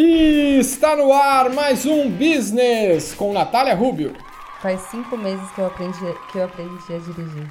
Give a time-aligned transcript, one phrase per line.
[0.00, 4.12] E está no ar mais um Business com Natália Rubio.
[4.62, 5.98] Faz cinco meses que eu aprendi,
[6.30, 7.50] que eu aprendi a dirigir.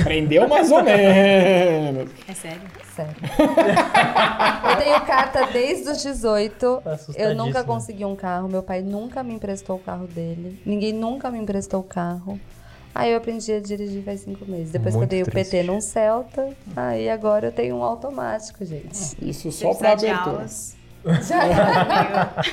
[0.00, 2.10] Aprendeu mais ou menos.
[2.26, 2.62] É sério?
[2.94, 3.14] Sério.
[4.70, 6.82] eu tenho carta desde os 18.
[7.14, 8.48] Eu nunca consegui um carro.
[8.48, 10.58] Meu pai nunca me emprestou o carro dele.
[10.64, 12.40] Ninguém nunca me emprestou o carro.
[12.94, 14.70] Aí eu aprendi a dirigir faz cinco meses.
[14.70, 15.48] Depois Muito que eu dei triste.
[15.48, 19.14] o PT num Celta, aí agora eu tenho um automático, gente.
[19.20, 20.36] Isso só para precisar de abertura.
[20.36, 20.75] aulas,
[21.22, 22.32] Já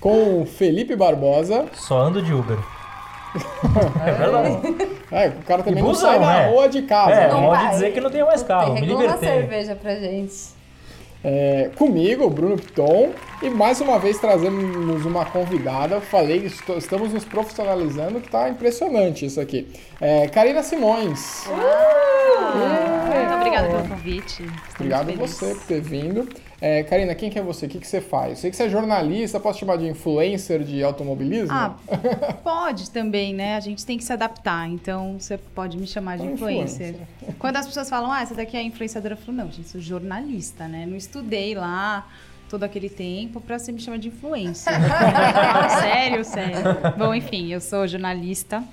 [0.00, 1.66] Com o Felipe Barbosa.
[1.74, 2.58] Só ando de Uber.
[4.06, 4.76] é verdade.
[5.10, 6.48] É, o cara também E não busão, sai na né?
[6.50, 7.12] rua de casa.
[7.12, 7.32] É, né?
[7.32, 7.70] Não pode vai.
[7.72, 8.74] dizer que não tem mais carro.
[8.74, 9.28] Me regula uma libertei.
[9.40, 10.54] cerveja pra gente.
[11.26, 15.98] É, comigo, Bruno Piton, e mais uma vez trazemos uma convidada.
[16.02, 19.66] Falei, estou- estamos nos profissionalizando, que tá impressionante isso aqui.
[19.98, 21.48] É, Karina Simões.
[21.48, 24.42] Muito obrigada pelo convite.
[24.42, 25.18] Estou Obrigado feliz.
[25.30, 26.28] você por ter vindo.
[26.66, 27.66] É, Karina, quem que é você?
[27.66, 28.38] O que, que você faz?
[28.38, 31.54] Sei que você é jornalista, posso chamar de influencer de automobilismo?
[31.54, 31.76] Ah,
[32.42, 33.54] pode também, né?
[33.54, 34.66] A gente tem que se adaptar.
[34.70, 36.94] Então, você pode me chamar de Uma influencer.
[37.38, 40.66] Quando as pessoas falam, ah, essa daqui é influenciadora, eu falo, não, gente, sou jornalista,
[40.66, 40.86] né?
[40.86, 42.08] Não estudei lá
[42.48, 44.72] todo aquele tempo pra você me chamar de influencer.
[44.74, 46.62] Ah, sério, sério.
[46.96, 48.64] Bom, enfim, eu sou jornalista.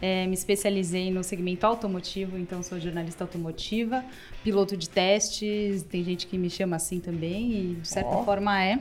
[0.00, 4.04] É, me especializei no segmento automotivo, então sou jornalista automotiva,
[4.42, 8.24] piloto de testes, tem gente que me chama assim também, e de certa Ó.
[8.24, 8.78] forma é.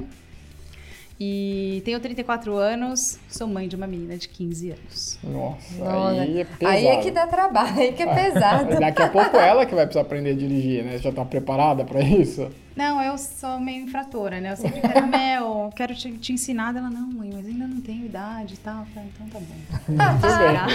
[1.25, 5.19] E tenho 34 anos, sou mãe de uma menina de 15 anos.
[5.23, 6.75] Nossa, Olha, aí é pesado.
[6.75, 8.75] Aí é que dá trabalho, aí que é pesado.
[8.77, 10.97] Daqui a pouco ela que vai precisar aprender a dirigir, né?
[10.97, 12.49] Já tá preparada pra isso?
[12.75, 14.51] Não, eu sou meio infratora, né?
[14.51, 16.75] Eu sempre quero, Mel, quero te, te ensinar.
[16.75, 18.79] Ela, não, mãe, mas ainda não tenho idade e tal.
[18.79, 19.55] Eu falei, então tá bom.
[20.19, 20.65] Tudo Será?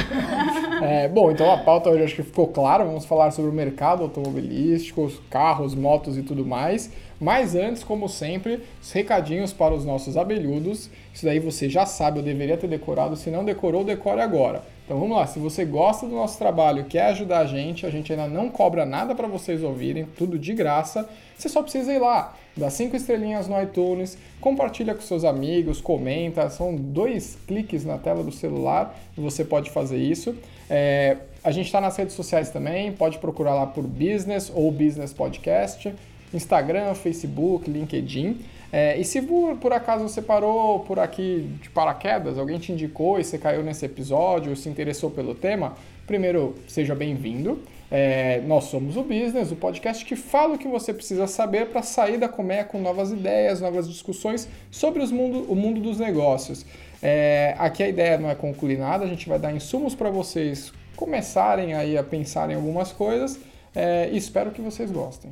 [0.81, 0.89] bem.
[0.89, 2.85] É, bom, então a pauta hoje acho que ficou clara.
[2.85, 6.89] Vamos falar sobre o mercado automobilístico, os carros, motos e tudo mais.
[7.21, 10.89] Mas antes, como sempre, os recadinhos para os nossos abelhudos.
[11.13, 13.17] Isso daí você já sabe, eu deveria ter decorado.
[13.17, 14.63] Se não decorou, decore agora.
[14.89, 18.11] Então vamos lá, se você gosta do nosso trabalho, quer ajudar a gente, a gente
[18.11, 21.07] ainda não cobra nada para vocês ouvirem, tudo de graça.
[21.37, 26.49] Você só precisa ir lá, dá cinco estrelinhas no iTunes, compartilha com seus amigos, comenta,
[26.49, 30.35] são dois cliques na tela do celular e você pode fazer isso.
[30.71, 35.13] É, a gente está nas redes sociais também, pode procurar lá por Business ou Business
[35.13, 35.95] Podcast,
[36.33, 38.41] Instagram, Facebook, LinkedIn.
[38.71, 43.19] É, e se por, por acaso você parou por aqui de paraquedas, alguém te indicou
[43.19, 45.75] e você caiu nesse episódio, se interessou pelo tema,
[46.07, 47.59] primeiro, seja bem-vindo.
[47.91, 51.81] É, nós somos o Business, o podcast que fala o que você precisa saber para
[51.81, 56.67] sair da colmeia com novas ideias, novas discussões sobre os mundo, o mundo dos negócios.
[57.03, 60.71] É, aqui a ideia não é concluir nada, a gente vai dar insumos para vocês
[60.95, 63.39] começarem aí a pensar em algumas coisas
[63.75, 65.31] é, e espero que vocês gostem.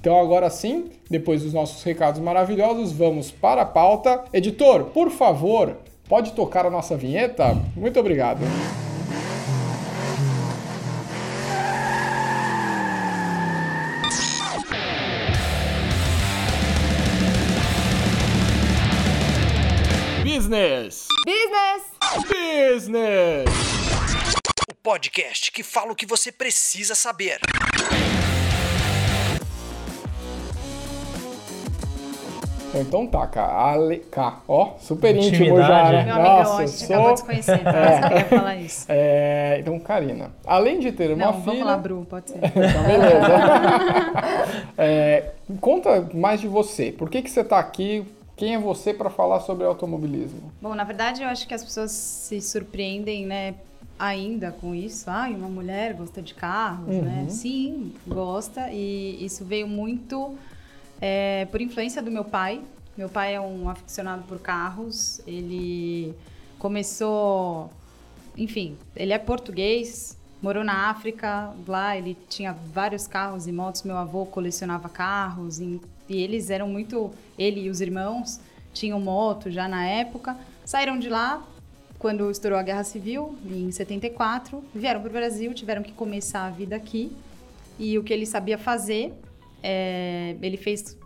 [0.00, 4.24] Então agora sim, depois dos nossos recados maravilhosos, vamos para a pauta.
[4.32, 5.76] Editor, por favor,
[6.08, 7.54] pode tocar a nossa vinheta?
[7.76, 8.40] Muito obrigado.
[20.24, 21.06] Business!
[21.26, 21.82] Business!
[22.26, 23.50] Business!
[24.70, 27.38] O podcast que fala o que você precisa saber.
[32.74, 33.52] Então tá, cara.
[33.52, 33.98] Ale...
[33.98, 35.68] Cá, ó, super íntimo Intimidade.
[35.68, 36.04] já, né?
[36.04, 38.86] Meu amigão, Nossa, a gente sou- acabou de se conhecer, então você quer falar isso.
[38.88, 41.44] É, então, Karina, além de ter uma Não, filha...
[41.44, 42.38] vamos lá, Bru, pode ser.
[42.44, 43.26] Então, beleza.
[44.78, 45.30] É,
[45.60, 46.92] conta mais de você.
[46.92, 48.04] Por que, que você está aqui?
[48.36, 50.50] Quem é você para falar sobre automobilismo?
[50.62, 53.54] Bom, na verdade, eu acho que as pessoas se surpreendem, né,
[53.98, 55.10] ainda com isso.
[55.10, 57.26] Ah, uma mulher gosta de carros, né?
[57.28, 58.70] Sim, gosta.
[58.72, 60.34] E isso veio muito
[61.00, 62.60] é, por influência do meu pai.
[62.96, 65.20] Meu pai é um aficionado por carros.
[65.26, 66.14] Ele
[66.58, 67.70] começou,
[68.36, 71.52] enfim, ele é português, morou na África.
[71.66, 73.82] Lá ele tinha vários carros e motos.
[73.82, 78.40] Meu avô colecionava carros e, e eles eram muito, ele e os irmãos
[78.72, 80.36] tinham moto já na época.
[80.64, 81.42] Saíram de lá
[82.00, 86.50] quando estourou a Guerra Civil, em 74, vieram para o Brasil, tiveram que começar a
[86.50, 87.12] vida aqui.
[87.78, 89.12] E o que ele sabia fazer,
[89.62, 90.96] é, ele fez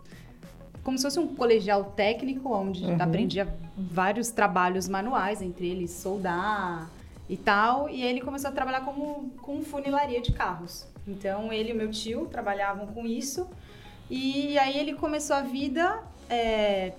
[0.85, 6.87] como se fosse um colegial técnico, onde aprendia vários trabalhos manuais, entre eles soldar
[7.27, 7.89] e tal.
[7.89, 10.85] E ele começou a trabalhar como, com funilaria de carros.
[11.07, 13.49] Então, ele e o meu tio trabalhavam com isso.
[14.11, 16.93] E aí ele começou a vida é,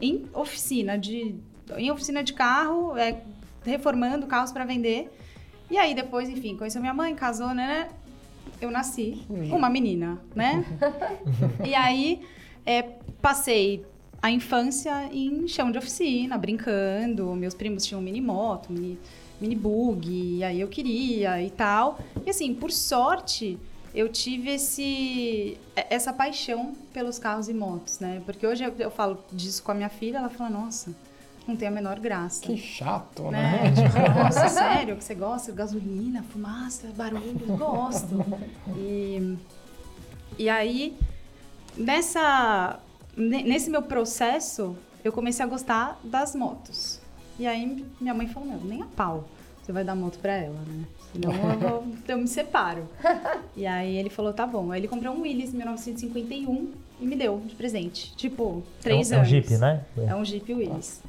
[0.00, 1.36] em oficina de
[1.76, 3.20] em oficina de carro, é,
[3.62, 5.10] reformando carros para vender.
[5.70, 7.90] E aí depois, enfim, conheceu minha mãe, casou, né?
[8.60, 10.64] Eu nasci uma menina, né?
[11.64, 12.22] e aí,
[12.66, 12.82] é,
[13.20, 13.84] passei
[14.20, 17.34] a infância em chão de oficina, brincando.
[17.34, 18.98] Meus primos tinham mini moto, mini,
[19.40, 21.98] mini bug, e aí eu queria e tal.
[22.26, 23.58] E assim, por sorte,
[23.94, 28.20] eu tive esse essa paixão pelos carros e motos, né?
[28.26, 30.94] Porque hoje eu, eu falo disso com a minha filha, ela fala: "Nossa,
[31.48, 32.42] não tem a menor graça".
[32.42, 33.62] Que chato, né?
[33.64, 33.72] né?
[33.72, 35.50] Tipo, nossa, sério, que você gosta?
[35.52, 38.24] Gasolina, fumaça, barulho, gosto.
[38.76, 39.36] E,
[40.38, 40.96] e aí,
[41.76, 42.78] nessa,
[43.16, 47.00] ne- nesse meu processo, eu comecei a gostar das motos.
[47.38, 49.24] E aí, minha mãe falou, não, nem a pau
[49.62, 50.84] você vai dar moto pra ela, né?
[51.12, 52.88] Senão eu, vou- eu me separo.
[53.54, 54.72] E aí ele falou, tá bom.
[54.72, 58.14] Aí ele comprou um Willys em 1951 e me deu de presente.
[58.16, 59.30] Tipo, três é um, anos.
[59.32, 59.84] É um Jeep, né?
[60.06, 61.02] É um Jeep Willys.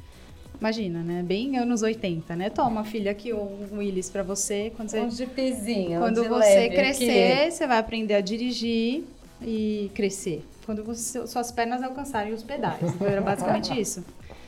[0.60, 1.22] Imagina, né?
[1.22, 2.50] Bem anos 80, né?
[2.50, 4.70] Toma, filha, aqui um Willys pra você.
[4.76, 5.98] Quando você, Um jeepzinho.
[5.98, 9.04] quando você leve crescer, você vai aprender a dirigir
[9.40, 10.44] e crescer.
[10.66, 12.82] Quando você- suas pernas alcançarem os pedais.
[12.82, 14.04] Então era basicamente isso.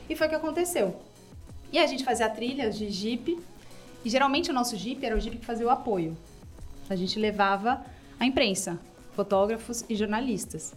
[0.07, 0.95] E foi o que aconteceu.
[1.71, 3.39] E a gente fazia trilhas de Jeep.
[4.05, 6.15] E geralmente o nosso Jeep era o Jeep que fazia o apoio.
[6.89, 7.83] A gente levava
[8.19, 8.77] a imprensa,
[9.15, 10.75] fotógrafos e jornalistas.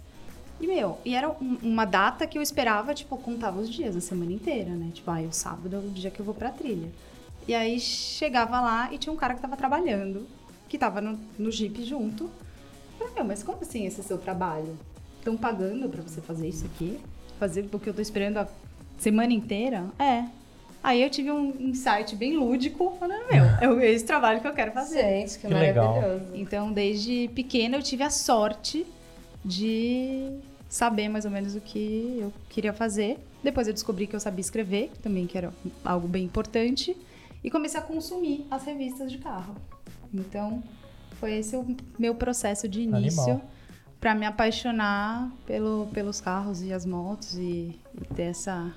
[0.60, 4.00] E, meu, e era um- uma data que eu esperava, tipo, contava os dias, a
[4.00, 4.90] semana inteira, né?
[4.94, 6.88] Tipo, ah, o sábado é o dia que eu vou pra trilha.
[7.46, 10.26] E aí chegava lá e tinha um cara que tava trabalhando,
[10.68, 12.24] que tava no, no Jeep junto.
[12.24, 14.76] Eu falei, meu, mas como assim esse é seu trabalho?
[15.18, 16.98] Estão pagando pra você fazer isso aqui?
[17.38, 18.48] Fazer o que eu tô esperando a
[18.98, 19.84] semana inteira?
[19.98, 20.24] É.
[20.82, 24.54] Aí eu tive um insight bem lúdico, falando, meu, é o- esse trabalho que eu
[24.54, 25.00] quero fazer.
[25.02, 25.94] Gente, que, Que legal.
[25.96, 26.30] maravilhoso.
[26.34, 28.86] Então, desde pequena, eu tive a sorte
[29.46, 33.18] de saber mais ou menos o que eu queria fazer.
[33.42, 35.52] Depois eu descobri que eu sabia escrever, também que era
[35.84, 36.96] algo bem importante.
[37.44, 39.54] E comecei a consumir as revistas de carro.
[40.12, 40.62] Então,
[41.20, 41.64] foi esse o
[41.96, 43.40] meu processo de início
[44.00, 48.74] para me apaixonar pelo, pelos carros e as motos e, e ter essa,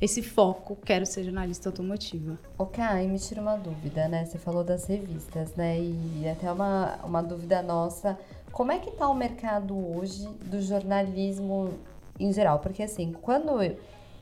[0.00, 0.76] esse foco.
[0.84, 2.38] Quero ser jornalista automotiva.
[2.56, 4.24] O Kai, me tira uma dúvida, né?
[4.24, 5.78] Você falou das revistas, né?
[5.80, 8.16] E até uma, uma dúvida nossa.
[8.52, 11.74] Como é que tá o mercado hoje do jornalismo
[12.18, 12.58] em geral?
[12.58, 13.76] Porque assim, quando eu,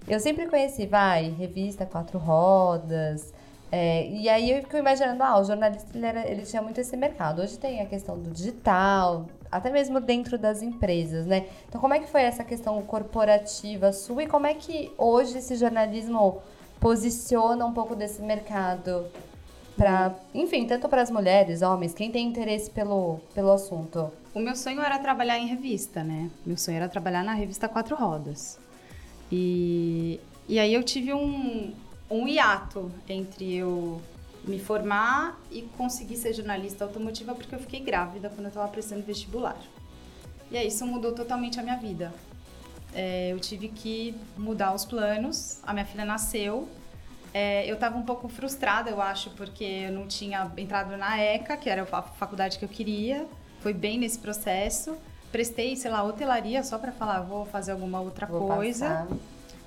[0.06, 3.32] eu sempre conheci, vai, revista Quatro Rodas,
[3.70, 6.96] é, e aí eu fico imaginando, ah, o jornalista ele, era, ele tinha muito esse
[6.96, 7.42] mercado.
[7.42, 11.46] Hoje tem a questão do digital, até mesmo dentro das empresas, né?
[11.68, 15.56] Então como é que foi essa questão corporativa sua e como é que hoje esse
[15.56, 16.40] jornalismo
[16.78, 19.06] posiciona um pouco desse mercado
[19.76, 24.10] para, enfim, tanto para as mulheres, homens, quem tem interesse pelo, pelo assunto.
[24.34, 26.30] O meu sonho era trabalhar em revista, né?
[26.44, 28.58] Meu sonho era trabalhar na revista Quatro Rodas.
[29.30, 31.74] E, e aí eu tive um,
[32.10, 34.00] um hiato entre eu
[34.44, 39.02] me formar e conseguir ser jornalista automotiva porque eu fiquei grávida quando eu estava prestando
[39.02, 39.60] vestibular.
[40.50, 42.14] E aí isso mudou totalmente a minha vida.
[42.94, 46.68] É, eu tive que mudar os planos, a minha filha nasceu.
[47.38, 51.54] É, eu estava um pouco frustrada, eu acho, porque eu não tinha entrado na ECA,
[51.54, 53.26] que era a faculdade que eu queria.
[53.60, 54.96] Foi bem nesse processo.
[55.30, 58.88] Prestei, sei lá, hotelaria só para falar, vou fazer alguma outra Vou coisa.
[58.88, 59.08] passar.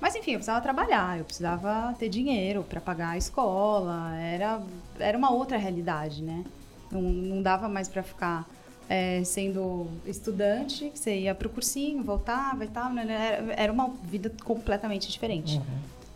[0.00, 4.60] Mas enfim, eu precisava trabalhar, eu precisava ter dinheiro para pagar a escola, era,
[4.98, 6.44] era uma outra realidade, né?
[6.90, 8.48] Não, não dava mais para ficar
[8.88, 13.04] é, sendo estudante, que você ia pro cursinho, voltava e tal, né?
[13.08, 15.60] era, era uma vida completamente diferente.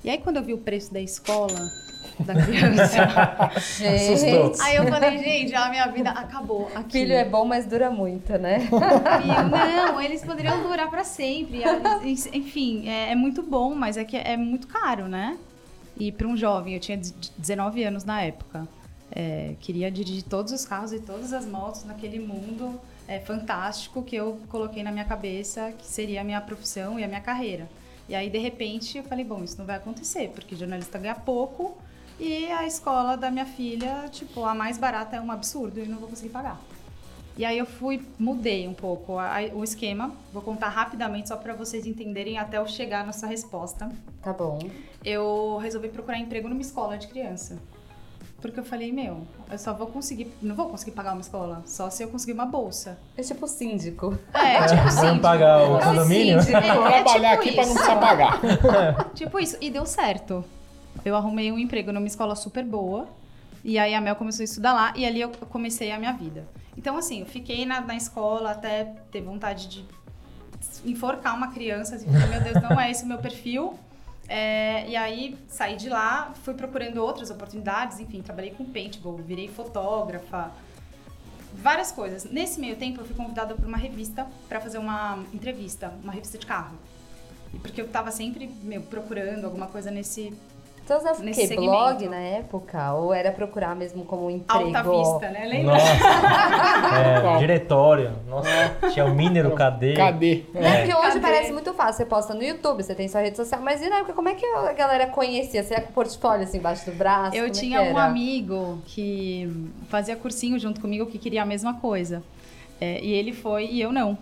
[0.05, 1.73] E aí quando eu vi o preço da escola
[2.21, 6.93] da criança, Gente, aí eu falei, gente, a minha vida acabou aqui.
[6.93, 8.59] filho é bom, mas dura muito, né?
[8.59, 8.79] Viu?
[9.51, 11.63] Não, eles poderiam durar para sempre.
[12.33, 15.39] Enfim, é, é muito bom, mas é que é muito caro, né?
[15.97, 17.01] E para um jovem, eu tinha
[17.39, 18.69] 19 anos na época.
[19.11, 24.17] É, queria dirigir todos os carros e todas as motos naquele mundo é, fantástico que
[24.17, 27.69] eu coloquei na minha cabeça que seria a minha profissão e a minha carreira.
[28.09, 31.77] E aí, de repente, eu falei, bom, isso não vai acontecer, porque jornalista ganha pouco
[32.21, 35.99] e a escola da minha filha, tipo, a mais barata é um absurdo e não
[35.99, 36.61] vou conseguir pagar.
[37.37, 40.13] E aí eu fui, mudei um pouco a- a- o esquema.
[40.33, 43.91] Vou contar rapidamente só para vocês entenderem até eu chegar nessa resposta.
[44.23, 44.59] Tá bom.
[45.05, 47.59] Eu resolvi procurar emprego numa escola de criança.
[48.45, 51.89] Porque eu falei, meu, eu só vou conseguir, não vou conseguir pagar uma escola, só
[51.89, 52.99] se eu conseguir uma bolsa.
[53.17, 54.19] É tipo síndico.
[54.35, 55.01] É, tipo assim.
[55.01, 56.43] Vamos pagar o é um condomínio?
[56.43, 56.63] síndico.
[56.63, 57.83] É, é trabalhar tipo aqui para não isso.
[57.83, 58.41] precisar pagar.
[59.17, 60.45] Tipo isso, e deu certo.
[61.03, 63.09] Eu arrumei um emprego numa escola super boa.
[63.65, 66.47] E aí a Mel começou a estudar lá e ali eu comecei a minha vida.
[66.77, 69.87] Então, assim, eu fiquei na, na escola até ter vontade de
[70.85, 71.95] enforcar uma criança.
[71.97, 73.79] Assim, falei, meu Deus, não é esse o meu perfil.
[74.29, 79.49] É, e aí saí de lá, fui procurando outras oportunidades, enfim, trabalhei com paintball, virei
[79.49, 80.51] fotógrafa.
[81.53, 82.25] várias coisas.
[82.25, 86.39] Nesse meio tempo, eu fui convidada por uma revista pra fazer uma entrevista, uma revista
[86.39, 86.77] de carro.
[87.53, 90.33] E Porque eu tava sempre, meu, procurando alguma coisa nesse
[90.85, 91.47] Você usava o quê?
[91.47, 91.71] segmento.
[91.71, 92.93] Blog na época?
[92.93, 94.77] Ou era procurar mesmo como um emprego?
[94.77, 95.47] alta vista, né?
[95.47, 95.73] Lembra?
[95.75, 95.85] Nossa.
[96.95, 98.13] É, diretório.
[98.29, 98.49] Nossa,
[98.93, 99.95] tinha o Minero KD.
[99.95, 100.45] Cadê?
[100.55, 101.21] É porque hoje Cadê?
[101.21, 101.95] parece muito fácil.
[101.95, 103.61] Você posta no YouTube, você tem sua rede social.
[103.61, 105.63] Mas e na época, como é que a galera conhecia?
[105.63, 107.37] Você ia com o portfólio assim embaixo do braço?
[107.37, 109.51] Eu Como é tinha um amigo que
[109.89, 112.23] fazia cursinho junto comigo que queria a mesma coisa.
[112.81, 114.19] É, e ele foi e eu não.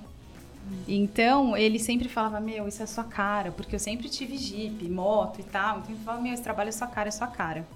[0.86, 5.40] Então, ele sempre falava, meu, isso é sua cara, porque eu sempre tive Jeep, moto
[5.40, 5.78] e tal.
[5.78, 7.66] Então, ele falava, meu, esse trabalho é sua cara, é sua cara.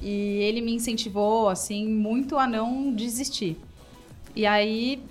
[0.00, 0.08] E
[0.42, 3.56] ele me incentivou, assim, muito a não desistir.
[4.34, 5.02] E aí,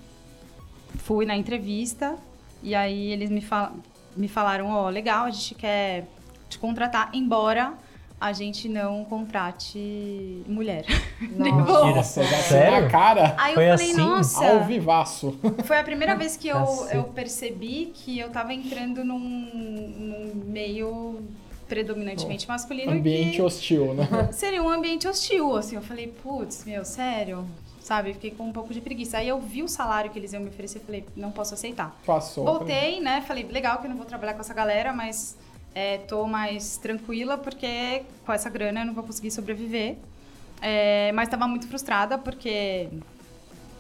[0.98, 2.18] fui na entrevista,
[2.62, 3.74] e aí eles me, fal
[4.16, 6.08] me falaram, ó, legal, a gente quer
[6.50, 7.74] te contratar, embora
[8.22, 10.86] a gente não contrate mulher.
[11.36, 12.24] Nossa.
[12.24, 12.84] Sério?
[12.84, 14.02] na cara, Aí Foi eu falei, assim?
[14.02, 15.40] nossa, ao vivaço.
[15.66, 21.20] foi a primeira vez que eu, eu percebi que eu tava entrando num, num meio
[21.68, 24.08] predominantemente masculino Ambiente que hostil, né?
[24.32, 25.76] seria um ambiente hostil, assim.
[25.76, 27.48] Eu falei, putz, meu, sério?
[27.80, 29.18] Sabe, fiquei com um pouco de preguiça.
[29.18, 32.00] Aí eu vi o salário que eles iam me oferecer e falei, não posso aceitar.
[32.06, 32.46] Passou.
[32.46, 33.22] Voltei, né?
[33.22, 35.36] Falei, legal que eu não vou trabalhar com essa galera, mas
[35.74, 39.98] é, tô mais tranquila porque com essa grana eu não vou conseguir sobreviver.
[40.62, 42.88] É, mas tava muito frustrada porque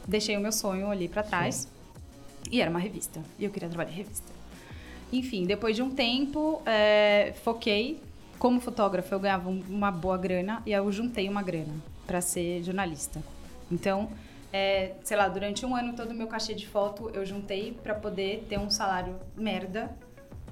[0.07, 1.67] deixei o meu sonho ali pra trás.
[2.51, 3.21] E era uma revista.
[3.37, 4.31] E eu queria trabalhar em revista.
[5.13, 7.99] Enfim, depois de um tempo, é, foquei.
[8.39, 11.73] Como fotógrafa, eu ganhava um- uma boa grana e eu juntei uma grana
[12.07, 13.21] pra ser jornalista.
[13.71, 14.09] Então,
[14.51, 17.93] é, sei lá, durante um ano todo o meu cachê de foto eu juntei pra
[17.93, 19.95] poder ter um salário merda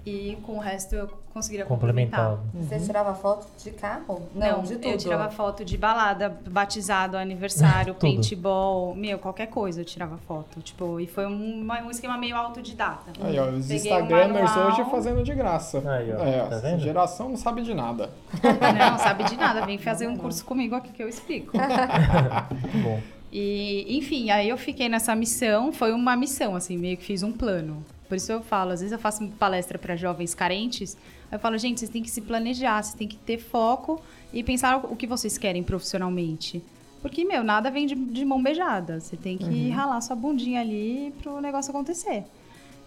[0.06, 2.38] e com o resto eu conseguiria complementar.
[2.38, 2.70] Complementado.
[2.70, 4.22] Você tirava foto de carro?
[4.34, 4.88] Não, de tudo.
[4.88, 10.62] eu tirava foto de balada, batizado, aniversário, paintball, meu, qualquer coisa eu tirava foto.
[10.62, 13.12] Tipo, e foi um, um esquema meio autodidata.
[13.22, 14.72] Aí, ó, os Peguei um Instagramers manual.
[14.72, 15.78] hoje fazendo de graça.
[15.90, 16.80] Aí, ó, é, tá essa vendo?
[16.80, 18.10] geração não sabe de nada.
[18.80, 21.58] Não, sabe de nada, vem fazer um curso comigo aqui que eu explico.
[21.58, 23.00] Muito bom.
[23.32, 27.32] E, enfim, aí eu fiquei nessa missão, foi uma missão, assim, meio que fiz um
[27.32, 27.84] plano.
[28.10, 30.98] Por isso eu falo, às vezes eu faço palestra para jovens carentes,
[31.32, 34.02] eu falo, gente, vocês têm que se planejar, vocês têm que ter foco
[34.34, 36.62] e pensar o que vocês querem profissionalmente.
[37.02, 39.00] Porque, meu, nada vem de, de mão beijada.
[39.00, 42.26] Você tem que ralar sua bundinha ali pro negócio acontecer.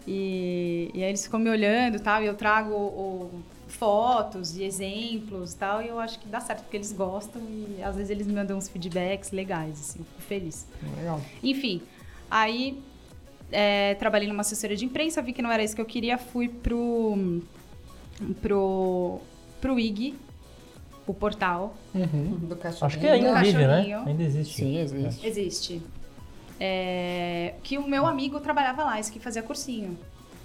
[0.07, 3.31] E, e aí eles ficam me olhando e tal, e eu trago o-
[3.69, 7.83] fotos e exemplos e tal, e eu acho que dá certo, porque eles gostam e
[7.83, 10.67] às vezes eles me mandam uns feedbacks legais, assim, fico feliz.
[10.99, 11.19] Legal.
[11.43, 11.81] Enfim,
[12.31, 12.83] aí
[13.53, 16.49] é, trabalhei numa assessoria de imprensa, vi que não era isso que eu queria, fui
[16.49, 17.41] pro,
[18.41, 19.21] pro,
[19.61, 20.15] pro IG,
[21.07, 22.39] o portal, Uhum.
[22.49, 22.87] Do cachorrinho.
[22.87, 23.67] Acho que ainda vive, né?
[23.77, 23.99] cachorrinho.
[24.07, 24.55] Ainda existe.
[24.55, 25.27] Sim, existe.
[25.27, 25.83] existe.
[26.59, 29.99] É, que o meu amigo trabalhava lá, esse que fazia cursinho.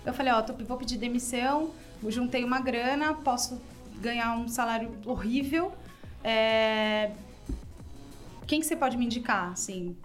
[0.05, 1.71] Eu falei, ó, tô- vou pedir demissão,
[2.07, 3.61] juntei uma grana, posso
[4.01, 5.71] ganhar um salário horrível.
[6.23, 7.11] é,
[8.47, 9.95] quem que você pode me indicar, assim,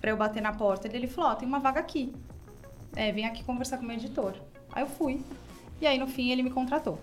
[0.00, 0.88] pra eu bater na porta?
[0.94, 2.12] Ele falou, ó, tem uma vaga aqui.
[2.96, 4.34] É, vem aqui conversar com o meu editor.
[4.72, 5.20] Aí eu fui.
[5.80, 6.98] E aí, no fim, ele me contratou.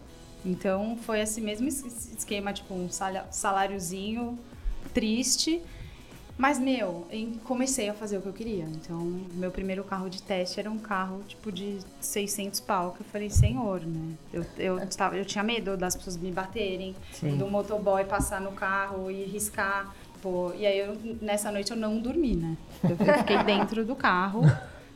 [0.45, 2.87] Então, foi esse mesmo es- esquema, tipo, um
[3.31, 4.37] saláriozinho
[4.93, 5.61] triste.
[6.37, 7.07] Mas, meu,
[7.45, 8.65] comecei a fazer o que eu queria.
[8.65, 8.99] Então,
[9.35, 12.91] meu primeiro carro de teste era um carro, tipo, de 600 pau.
[12.91, 14.15] Que eu falei, senhor, né?
[14.33, 17.37] Eu, eu, tava, eu tinha medo das pessoas me baterem, Sim.
[17.37, 19.95] do motoboy passar no carro e riscar.
[20.21, 22.57] Pô, e aí, eu, nessa noite, eu não dormi, né?
[22.83, 24.41] Eu fiquei dentro do carro,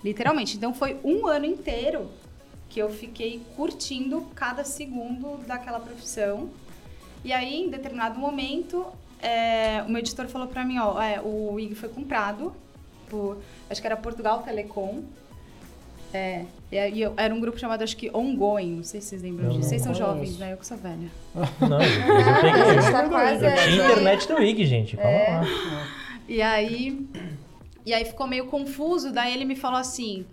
[0.04, 0.58] literalmente.
[0.58, 2.10] Então, foi um ano inteiro
[2.70, 6.50] que eu fiquei curtindo cada segundo daquela profissão.
[7.24, 8.86] E aí, em determinado momento,
[9.22, 12.54] é, o meu editor falou pra mim, ó, é, o IG foi comprado
[13.10, 13.38] por,
[13.70, 15.02] acho que era Portugal Telecom.
[16.14, 19.46] É, e eu- era um grupo chamado, acho que Ongoing, não sei se vocês lembram
[19.48, 19.70] Eu disso.
[19.70, 20.54] Vocês são jovens, né?
[20.54, 21.08] Eu que sou velha.
[21.36, 23.92] Não, eu a gente tá quase Eu tinha aí.
[23.92, 24.96] internet do Wig, gente.
[24.98, 25.30] Calma É.
[25.40, 25.88] lá.
[26.28, 27.08] E aí,
[27.90, 30.24] e aí ficou meio confuso, daí ele me falou assim,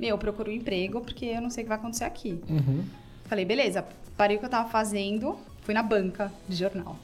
[0.00, 2.40] meu, procura um emprego, porque eu não sei o que vai acontecer aqui.
[2.50, 2.84] Uhum.
[3.26, 6.98] Falei, beleza, parei o que eu tava fazendo, fui na banca de jornal.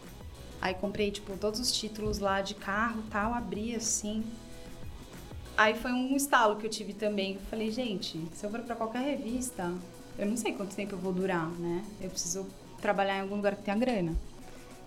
[0.61, 4.25] Aí comprei, tipo, todos os títulos lá de carro tal, abri assim.
[5.57, 7.35] Aí foi um estalo que eu tive também.
[7.35, 9.73] Eu falei, gente, se eu for pra qualquer revista,
[10.19, 11.85] eu não sei quanto tempo eu vou durar, né?
[12.01, 12.49] Eu preciso
[12.83, 14.17] trabalhar em algum lugar que tenha grana.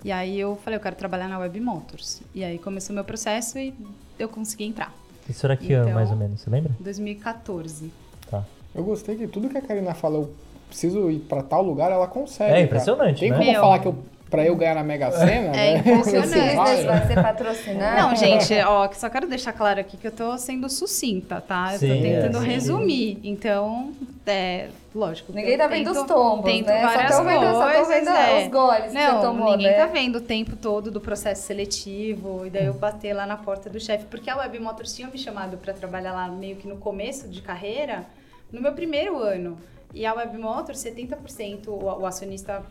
[0.03, 2.21] E aí eu falei, eu quero trabalhar na Web Motors.
[2.35, 3.73] E aí começou meu processo e
[4.19, 4.93] eu consegui entrar.
[5.29, 6.41] Isso era que ano, Então- mais ou menos?
[6.41, 6.71] Você lembra?
[6.79, 7.91] 2014.
[8.29, 8.43] Tá.
[8.75, 10.33] Eu gostei que tudo que a Karina fala, eu
[10.67, 12.49] preciso ir pra tal lugar, ela consegue.
[12.49, 12.61] É cara.
[12.65, 13.37] impressionante, Tem né?
[13.37, 13.61] como Meu.
[13.61, 13.95] falar que eu
[14.33, 15.77] pra eu ganhar na Mega Sena, É né?
[15.77, 16.55] impressionante.
[16.55, 16.83] Vai.
[16.85, 18.01] vai ser patrocinado?
[18.01, 21.73] Não, gente, ó, só quero deixar claro aqui que eu tô sendo sucinta, tá?
[21.73, 23.19] Eu Sim, tô tentando é, resumir.
[23.23, 23.91] Então,
[24.25, 25.31] é, lógico.
[25.31, 26.81] Ninguém tá vendo tento- os tombos, tento né?
[26.81, 28.43] Só várias vendo, só tão coisas, vendo é.
[28.43, 29.77] os goles que Não, você tomou, ninguém né?
[29.77, 33.69] tá vendo o tempo todo do processo seletivo e daí eu bater lá na porta
[33.69, 36.77] do chefe, porque a Web Motors tinha me chamado para trabalhar lá meio que no
[36.77, 38.03] começo de carreira,
[38.51, 39.59] no meu primeiro ano.
[39.93, 42.63] E a Web Motors, 70% o, o acionista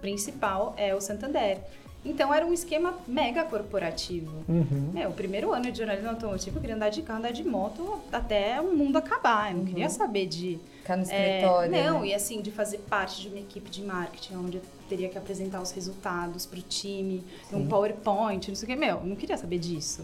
[0.00, 1.58] principal é o Santander.
[2.04, 4.30] Então era um esquema mega corporativo.
[4.48, 4.90] Uhum.
[4.94, 7.98] Meu, o primeiro ano de jornalismo automotivo eu queria andar de carro, andar de moto
[8.12, 9.50] até o mundo acabar.
[9.50, 11.72] Eu não queria saber de Ficar no é, escritório.
[11.72, 12.06] não, né?
[12.08, 15.60] e assim, de fazer parte de uma equipe de marketing, onde eu teria que apresentar
[15.60, 18.76] os resultados para o time, um PowerPoint, não sei o que.
[18.76, 20.02] Meu, eu não queria saber disso.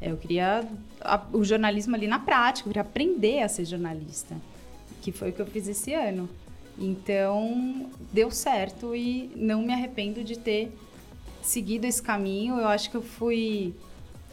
[0.00, 0.66] É, Eu queria
[1.00, 4.34] a- o jornalismo ali na prática, eu queria aprender a ser jornalista,
[5.00, 6.28] que foi o que eu fiz esse ano.
[6.78, 10.70] Então, deu certo e não me arrependo de ter
[11.42, 12.58] seguido esse caminho.
[12.58, 13.74] Eu acho que eu fui,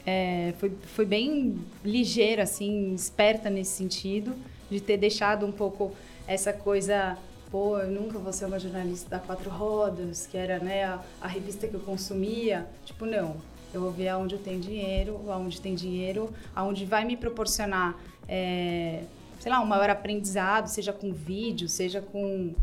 [0.04, 4.34] é, fui, fui bem ligeira, assim, esperta nesse sentido,
[4.70, 5.92] de ter deixado um pouco
[6.26, 7.16] essa coisa,
[7.50, 11.28] pô, eu nunca vou ser uma jornalista da Quatro Rodas, que era né, a, a
[11.28, 12.66] revista que eu consumia.
[12.84, 13.36] Tipo, não.
[13.72, 17.98] Eu vou ver aonde eu tenho dinheiro, aonde tem dinheiro, aonde vai me proporcionar,
[18.28, 19.02] é,
[19.44, 22.54] sei lá, um maior aprendizado, seja com vídeo, seja com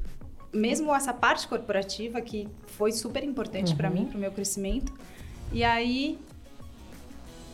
[0.52, 4.92] mesmo essa parte corporativa que foi super importante pra mim, pro meu crescimento.
[5.54, 6.18] E aí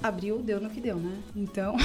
[0.02, 1.18] abriu, deu no que deu, né?
[1.36, 1.76] Então,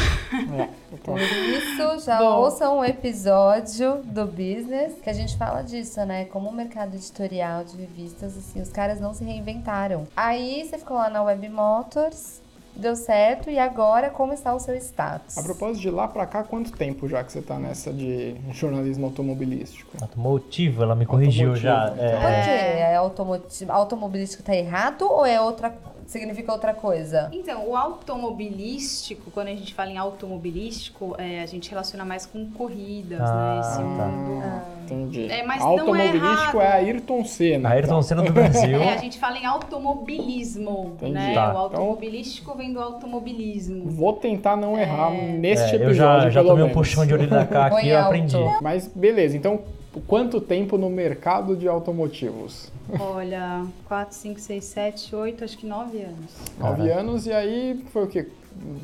[0.56, 2.42] É, então, Por isso, já Bom.
[2.42, 6.26] ouçam um episódio do Business que a gente fala disso, né?
[6.26, 10.06] Como o mercado editorial de revistas, assim, os caras não se reinventaram.
[10.16, 12.40] Aí você ficou lá na Web Motors,
[12.74, 15.36] deu certo, e agora como está o seu status?
[15.38, 19.06] a propósito de lá pra cá, quanto tempo já que você tá nessa de jornalismo
[19.06, 19.90] automobilístico?
[20.00, 21.88] Automotivo, ela me corrigiu já.
[21.88, 22.50] Automotivo, É, Por quê?
[22.50, 25.72] É automoti- automobilístico tá errado ou é outra
[26.12, 27.28] significa outra coisa?
[27.32, 32.50] então, o automobilístico, quando a gente fala em automobilístico, é, a gente relaciona mais com
[32.52, 33.60] corridas, Ah, né?
[33.60, 34.06] Esse tá.
[34.06, 34.62] mundo.
[34.84, 35.30] Entendi.
[35.30, 36.60] É, mas não é automobilístico errado.
[36.60, 37.68] é Ayrton Senna.
[37.68, 38.78] A Ayrton Senna do Brasil.
[38.82, 41.12] É, a gente fala em automobilismo, Entendi.
[41.12, 41.34] né?
[41.34, 41.52] Tá.
[41.54, 43.90] O automobilístico vem do automobilismo.
[43.90, 45.94] Vou tentar não errar neste É, eu episódio,
[46.24, 46.78] já, já pelo tomei um menos.
[46.88, 48.36] puxão de orelha da cá aqui e eu aprendi.
[48.60, 49.60] Mas beleza, então
[50.00, 52.70] quanto tempo no mercado de automotivos?
[52.98, 56.30] Olha, 4, 5, 6, 7, 8, acho que 9 anos.
[56.58, 58.26] Nove anos, e aí foi o quê?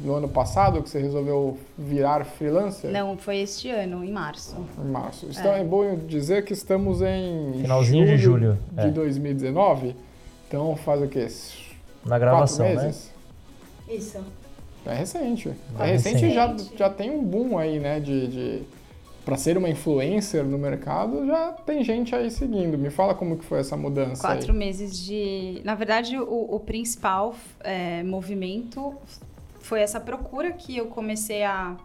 [0.03, 2.91] No ano passado que você resolveu virar freelancer?
[2.91, 4.57] Não, foi este ano, em março.
[4.79, 5.27] Em março.
[5.31, 8.91] Então é, bom dizer que estamos em Finalzinho de julho, de é.
[8.91, 9.95] 2019.
[10.47, 11.27] Então faz o quê?
[12.05, 12.87] Na gravação, Quatro né?
[12.87, 13.13] meses?
[13.89, 14.19] Isso.
[14.87, 15.51] É recente.
[15.79, 18.01] É, É recente e já, já tem um boom aí, né?
[18.01, 18.63] De, de
[19.29, 22.79] para ser uma influencer no mercado, já tem gente aí seguindo.
[22.79, 24.59] Me fala como que foi essa mudança Quatro aí.
[24.59, 25.61] meses de.
[25.65, 28.97] Na verdade, o, o principal é, movimento
[29.61, 31.77] foi essa procura que eu comecei a,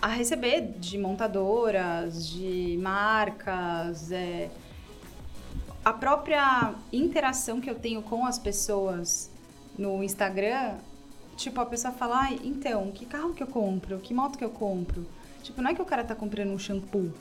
[0.00, 4.48] a receber de montadoras, de marcas, é,
[5.84, 9.30] a própria interação que eu tenho com as pessoas
[9.78, 10.76] no Instagram.
[11.36, 13.98] Tipo, a pessoa fala, "Ai, então, que carro que eu compro?
[13.98, 15.04] Que moto que eu compro?
[15.44, 17.12] Tipo, não é que o cara tá comprando um shampoo.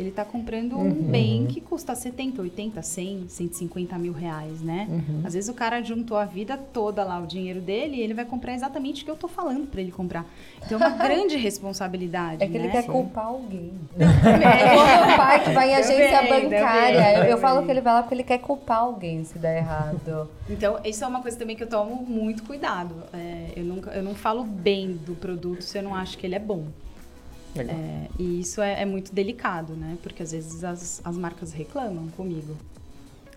[0.00, 4.88] Ele tá comprando um bem que custa 70, 80, 100, 150 mil reais, né?
[5.22, 8.24] Às vezes o cara juntou a vida toda lá, o dinheiro dele, e ele vai
[8.24, 10.24] comprar exatamente o que eu tô falando pra ele comprar.
[10.64, 12.72] Então é uma grande responsabilidade, É que ele né?
[12.72, 13.70] quer culpar alguém.
[13.98, 17.02] É igual meu pai que vai em agência Também, bancária.
[17.02, 19.58] também, Eu, eu falo que ele vai lá porque ele quer culpar alguém se der
[19.58, 20.28] errado.
[20.48, 22.94] Então, isso é uma coisa também que eu tomo muito cuidado.
[23.12, 26.34] É, eu, nunca, eu não falo bem do produto se eu não acho que ele
[26.34, 26.64] é bom.
[27.56, 29.98] É, e isso é, é muito delicado, né?
[30.02, 32.56] Porque às vezes as, as marcas reclamam comigo.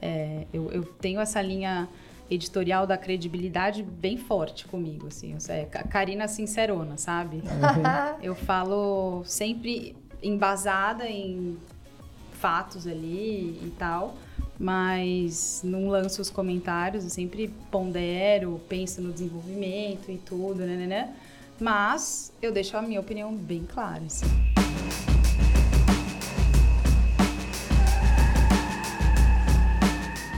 [0.01, 1.89] É, eu, eu tenho essa linha
[2.29, 5.35] editorial da credibilidade bem forte comigo, assim.
[5.49, 7.43] É, Karina Sincerona, sabe?
[8.21, 11.57] Eu falo sempre embasada em
[12.33, 14.15] fatos ali e tal,
[14.59, 20.87] mas não lanço os comentários, eu sempre pondero, penso no desenvolvimento e tudo, né, né,
[20.87, 21.15] né?
[21.59, 24.25] Mas eu deixo a minha opinião bem clara, assim.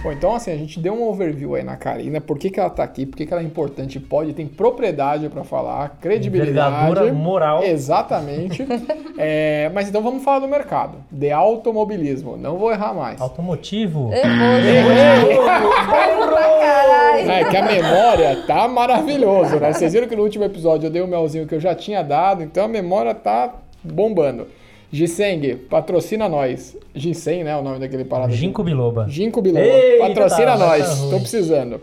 [0.08, 2.70] Bom, então assim, a gente deu um overview aí na Karina, por que, que ela
[2.70, 7.12] tá aqui, por que, que ela é importante, pode, tem propriedade para falar, credibilidade.
[7.12, 7.63] Moral.
[7.63, 8.65] Exatamente.
[9.20, 13.20] É, mas então vamos falar do mercado, de automobilismo, não vou errar mais.
[13.20, 14.12] Automotivo?
[14.13, 14.22] É
[17.46, 19.74] que a memória tá maravilhoso, né?
[19.74, 22.43] Vocês viram que no último episódio eu dei o melzinho que eu já tinha dado,
[22.43, 24.46] então a memória tá bombando.
[24.91, 26.78] Ginseng, patrocina nós.
[26.95, 27.56] Ginseng, né?
[27.58, 28.32] O nome daquele parada.
[28.32, 29.06] Ginkgo biloba.
[29.10, 29.65] Ginkgo biloba.
[30.00, 31.00] Patrocina tá nós.
[31.00, 31.10] ruim.
[31.12, 31.82] Tô precisando.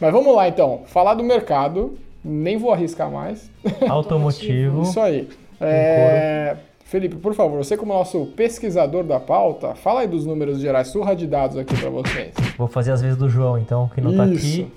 [0.00, 0.82] Mas vamos lá então.
[0.86, 1.96] Falar do mercado.
[2.24, 3.50] Nem vou arriscar mais.
[3.88, 4.82] Automotivo.
[4.82, 5.28] Isso aí.
[5.60, 10.88] É, Felipe, por favor, você como nosso pesquisador da pauta, fala aí dos números gerais,
[10.88, 12.34] surra de dados aqui pra vocês.
[12.58, 14.46] Vou fazer as vezes do João, então, que não tá Isso.
[14.46, 14.72] aqui.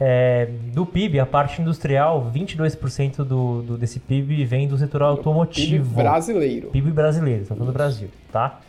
[0.00, 5.10] É, do PIB, a parte industrial, 22% do, do, desse PIB vem do setor PIB
[5.10, 5.94] automotivo.
[5.96, 6.68] brasileiro.
[6.70, 8.60] PIB brasileiro, estamos falando do Brasil, tá?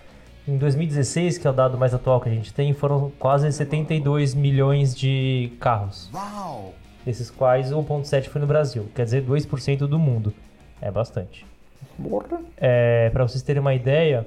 [0.48, 4.34] Em 2016, que é o dado mais atual que a gente tem, foram quase 72
[4.34, 6.10] milhões de carros.
[7.06, 10.34] Desses quais 1,7 foi no Brasil, quer dizer 2% do mundo.
[10.82, 11.46] É bastante.
[12.58, 14.26] É, para vocês terem uma ideia,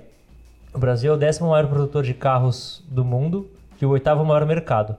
[0.73, 4.47] o Brasil é o décimo maior produtor de carros do mundo e o oitavo maior
[4.47, 4.97] mercado.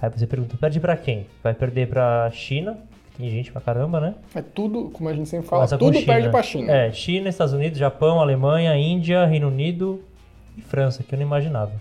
[0.00, 1.26] Aí você pergunta, perde pra quem?
[1.42, 2.78] Vai perder pra China,
[3.12, 4.14] que tem gente pra caramba, né?
[4.34, 6.12] É tudo, como a gente sempre fala, Começa com tudo China.
[6.12, 6.72] perde pra China.
[6.72, 10.00] É, China, Estados Unidos, Japão, Alemanha, Índia, Reino Unido
[10.56, 11.72] e França, que eu não imaginava.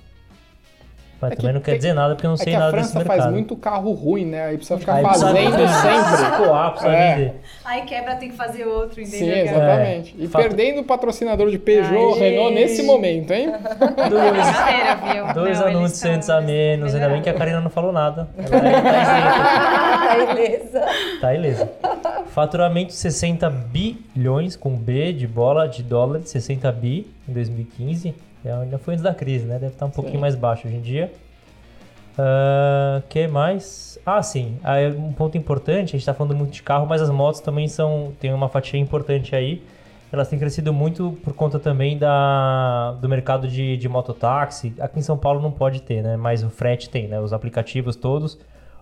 [1.20, 2.56] Mas É que também não tem- quer dizer nada porque eu não É sei que
[2.56, 3.18] a nada desse França mercado.
[3.24, 4.46] faz muito carro ruim, né?
[4.46, 6.04] Aí precisa ficar Aí precisa fazendo vender, sempre.
[6.72, 7.16] precisa É.
[7.16, 7.34] vender.
[7.66, 9.20] Aí quebra, tem que fazer outro, entendeu?
[9.36, 10.16] Sim, exatamente.
[10.20, 13.52] E Fato- perdendo o patrocinador de Peugeot, Ai, Renault nesse momento, hein?
[14.10, 17.34] Dois, dois Não, anunciantes a menos, ainda bem que a.
[17.34, 18.28] Karina não falou nada.
[18.38, 20.26] Ela é- tá.
[20.34, 20.86] Beleza.
[21.20, 21.72] Tá, beleza.
[22.28, 28.14] Faturamento 60 bilhões, com B de bola, de dólar, 60 bi em 2015.
[28.44, 29.60] É, Ainda foi antes da crise, né?
[29.60, 30.22] Deve estar um pouquinho Sim.
[30.22, 31.12] mais baixo hoje em dia.
[33.00, 34.00] O que mais?
[34.06, 34.58] Ah, sim.
[34.64, 37.68] Aí, um ponto importante, a gente está falando muito de carro, mas as motos também
[37.68, 39.62] são tem uma fatia importante aí.
[40.12, 44.74] Elas têm crescido muito por conta também da, do mercado de, de mototáxi.
[44.80, 46.16] Aqui em São Paulo não pode ter, né?
[46.16, 47.20] Mas o frete tem, né?
[47.20, 48.40] Os aplicativos todos.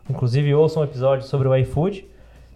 [0.10, 2.06] Inclusive, ouçam um episódio sobre o iFood.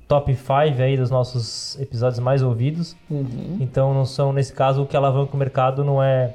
[0.08, 2.96] Top 5 aí dos nossos episódios mais ouvidos.
[3.10, 3.58] Uhum.
[3.60, 6.34] Então, não são, nesse caso, o que alavanca o mercado não é,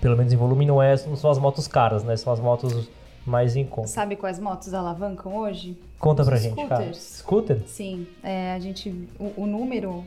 [0.00, 2.16] pelo menos em volume, não, é, não são as motos caras, né?
[2.16, 2.88] São as motos
[3.26, 3.88] mais em conta.
[3.88, 5.76] Sabe quais motos alavancam hoje?
[5.98, 6.92] Conta pra Os gente, cara.
[6.92, 6.98] scooters.
[7.18, 7.62] Scooter?
[7.66, 10.04] Sim, é, a gente, o, o número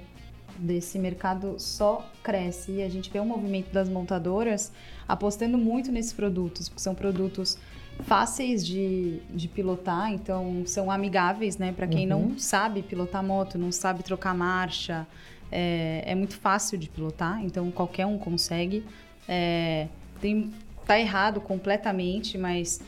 [0.58, 4.72] desse mercado só cresce e a gente vê um movimento das montadoras
[5.08, 7.58] apostando muito nesses produtos, porque são produtos
[8.04, 13.72] fáceis de, de pilotar, então são amigáveis, né, para quem não sabe pilotar moto, não
[13.72, 15.06] sabe trocar marcha,
[15.52, 18.86] é, é muito fácil de pilotar, então qualquer um consegue.
[19.32, 19.88] É,
[20.20, 20.52] tem,
[20.88, 22.82] tá errado completamente, mas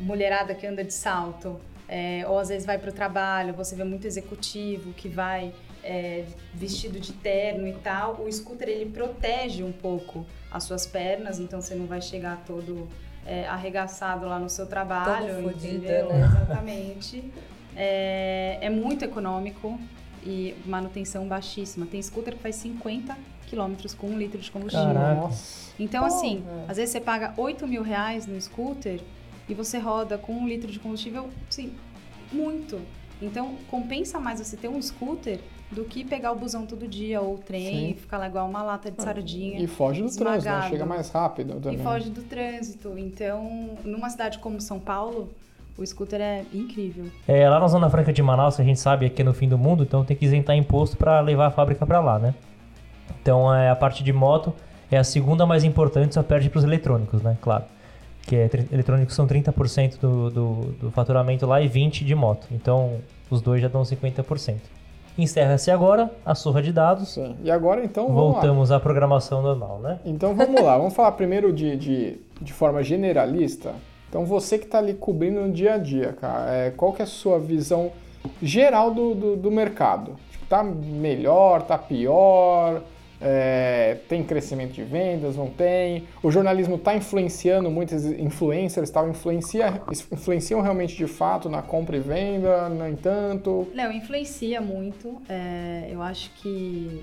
[0.00, 3.84] mulherada que anda de salto, é, ou às vezes vai para o trabalho, você vê
[3.84, 5.52] muito executivo que vai
[5.84, 8.20] é, vestido de terno e tal.
[8.22, 12.88] O scooter ele protege um pouco as suas pernas, então você não vai chegar todo
[13.24, 16.08] é, arregaçado lá no seu trabalho, Todo entendeu?
[16.08, 16.26] né?
[16.26, 17.32] Exatamente.
[17.76, 19.78] É, é muito econômico
[20.24, 21.86] e manutenção baixíssima.
[21.86, 23.16] Tem scooter que faz 50
[23.52, 24.94] quilômetros com um litro de combustível.
[24.94, 25.20] Caraca.
[25.20, 25.72] Nossa.
[25.78, 26.64] Então, assim, Porra.
[26.68, 28.98] às vezes você paga 8 mil reais no scooter
[29.46, 31.74] e você roda com um litro de combustível, sim,
[32.32, 32.80] muito.
[33.20, 35.38] Então, compensa mais você ter um scooter
[35.70, 37.90] do que pegar o busão todo dia ou o trem Sim.
[37.90, 39.60] e ficar lá igual uma lata de sardinha.
[39.60, 40.38] E foge do trânsito, né?
[40.38, 40.70] esmagado.
[40.70, 41.78] Chega mais rápido também.
[41.78, 42.98] E foge do trânsito.
[42.98, 45.30] Então, numa cidade como São Paulo,
[45.76, 47.06] o scooter é incrível.
[47.26, 49.48] É, lá na Zona Franca de Manaus, que a gente sabe que é no fim
[49.48, 52.34] do mundo, então tem que isentar imposto para levar a fábrica para lá, né?
[53.20, 54.52] Então é, a parte de moto
[54.90, 57.36] é a segunda mais importante, só perde para os eletrônicos, né?
[57.40, 57.64] Claro.
[58.22, 62.46] Que é, eletrônicos são 30% do, do, do faturamento lá e 20% de moto.
[62.50, 62.98] Então
[63.30, 64.56] os dois já dão 50%.
[65.16, 67.10] Encerra-se agora a surra de dados.
[67.10, 67.36] Sim.
[67.42, 68.32] E agora, então, vamos lá.
[68.32, 69.98] Voltamos à programação normal, né?
[70.06, 73.74] Então vamos lá, vamos falar primeiro de, de, de forma generalista.
[74.08, 77.04] Então você que está ali cobrindo no dia a dia, cara, é, qual que é
[77.04, 77.90] a sua visão
[78.42, 80.16] geral do, do, do mercado?
[80.30, 82.82] Tipo, tá melhor, tá pior?
[83.24, 86.04] É, tem crescimento de vendas, não tem?
[86.22, 89.80] O jornalismo está influenciando, muitos influencers tal, influencia,
[90.10, 93.68] influenciam realmente de fato na compra e venda, no entanto?
[93.72, 95.22] Léo, influencia muito.
[95.28, 97.02] É, eu acho que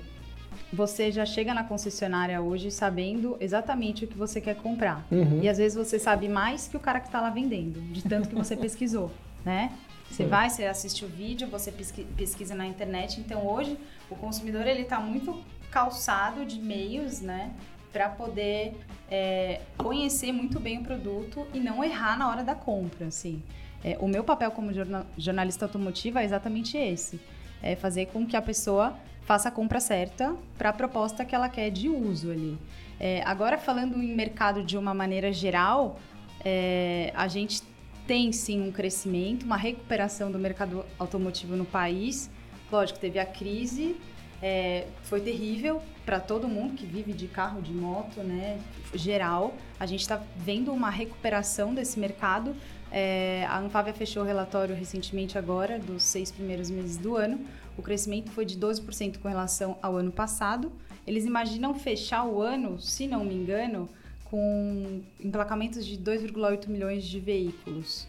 [0.72, 5.06] você já chega na concessionária hoje sabendo exatamente o que você quer comprar.
[5.10, 5.40] Uhum.
[5.42, 8.28] E às vezes você sabe mais que o cara que está lá vendendo, de tanto
[8.28, 9.10] que você pesquisou,
[9.44, 9.72] né?
[10.10, 13.20] Você vai, você assiste o vídeo, você pesqui- pesquisa na internet.
[13.20, 13.78] Então hoje
[14.10, 15.38] o consumidor ele está muito
[15.70, 17.52] calçado de meios, né?
[17.92, 18.76] Para poder
[19.10, 23.42] é, conhecer muito bem o produto e não errar na hora da compra, assim.
[23.82, 27.20] É, o meu papel como jorna- jornalista automotiva é exatamente esse.
[27.62, 31.48] É fazer com que a pessoa faça a compra certa para a proposta que ela
[31.48, 32.58] quer de uso ali.
[32.98, 35.98] É, agora, falando em mercado de uma maneira geral,
[36.44, 37.62] é, a gente
[38.06, 42.30] tem sim um crescimento, uma recuperação do mercado automotivo no país.
[42.70, 43.96] Lógico, teve a crise,
[44.42, 48.58] É, foi terrível para todo mundo que vive de carro, de moto, né?
[48.94, 49.54] Geral.
[49.78, 52.54] A gente está vendo uma recuperação desse mercado.
[52.90, 57.40] É, a Anfávia fechou o relatório recentemente agora, dos seis primeiros meses do ano.
[57.76, 60.72] O crescimento foi de 12% com relação ao ano passado.
[61.06, 63.88] Eles imaginam fechar o ano, se não me engano,
[64.24, 68.08] com emplacamentos de 2,8 milhões de veículos.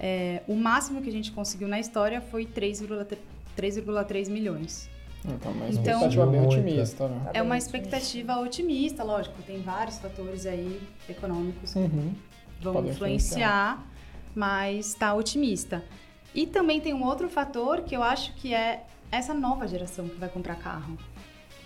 [0.00, 4.88] É, o máximo que a gente conseguiu na história foi 3,3 milhões.
[5.24, 6.54] Então, uma Então- expectativa bem Muita.
[6.60, 7.30] otimista, né?
[7.34, 12.14] É uma expectativa otimista, lógico, tem vários fatores aí econômicos que Uhum.
[12.62, 13.84] vão Pode influenciar,
[14.34, 15.84] mas está otimista.
[16.34, 20.16] E também tem um outro fator que eu acho que é essa nova geração que
[20.16, 20.96] vai comprar carro.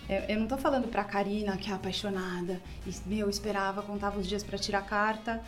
[0.09, 4.27] Eu, eu não tô falando pra Karina, que é apaixonada, e, meu, esperava, contava os
[4.27, 5.41] dias para tirar a carta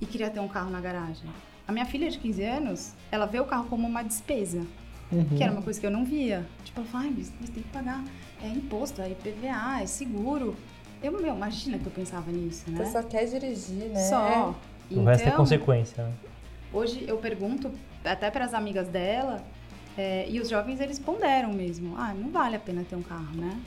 [0.00, 1.28] e queria ter um carro na garagem.
[1.66, 4.62] A minha filha de 15 anos, ela vê o carro como uma despesa,
[5.10, 5.24] Uhum.
[5.36, 6.46] que era uma coisa que eu não via.
[6.64, 8.04] Tipo, ela fala, ai, mas mas tem que pagar
[8.42, 10.56] é imposto, é IPVA, é seguro.
[11.02, 12.84] Eu, meu, imagina que eu pensava nisso, né?
[12.84, 14.08] Você só quer dirigir, né?
[14.08, 14.54] Só.
[14.90, 16.12] O resto é Então, consequência, né?
[16.72, 17.70] Hoje eu pergunto
[18.04, 19.42] até para as amigas dela,
[19.96, 21.94] é, e os jovens eles ponderam mesmo.
[21.96, 23.58] Ah, não vale a pena ter um carro, né?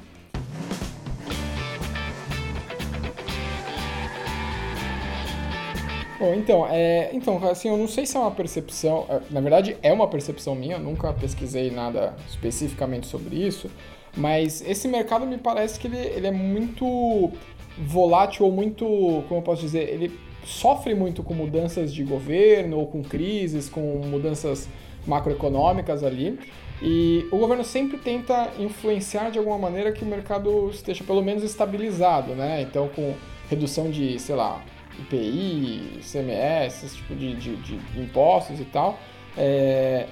[6.21, 9.75] Bom, então, é, então, assim, eu não sei se é uma percepção, é, na verdade
[9.81, 13.71] é uma percepção minha, eu nunca pesquisei nada especificamente sobre isso,
[14.15, 17.31] mas esse mercado me parece que ele, ele é muito
[17.75, 18.85] volátil ou muito,
[19.27, 23.81] como eu posso dizer, ele sofre muito com mudanças de governo ou com crises, com
[24.05, 24.69] mudanças
[25.07, 26.37] macroeconômicas ali.
[26.83, 31.41] E o governo sempre tenta influenciar de alguma maneira que o mercado esteja pelo menos
[31.41, 32.61] estabilizado, né?
[32.61, 33.15] Então, com
[33.49, 34.63] redução de, sei lá,
[34.99, 38.99] IPI, CMS, esse tipo de, de- de impostos e tal.
[39.37, 40.07] É,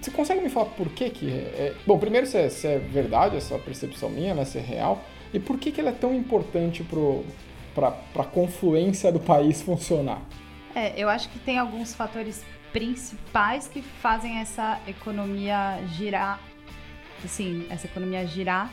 [0.00, 1.28] Você consegue me falar por que que...
[1.30, 4.44] é- Bom, primeiro se é, se é verdade essa percepção minha, né?
[4.44, 5.02] Se é real.
[5.32, 6.84] E por que que ela é tão importante
[7.74, 10.22] para a confluência do país funcionar?
[10.74, 16.38] É, eu acho que tem alguns fatores principais que fazem essa economia girar,
[17.24, 18.70] assim, essa economia girar,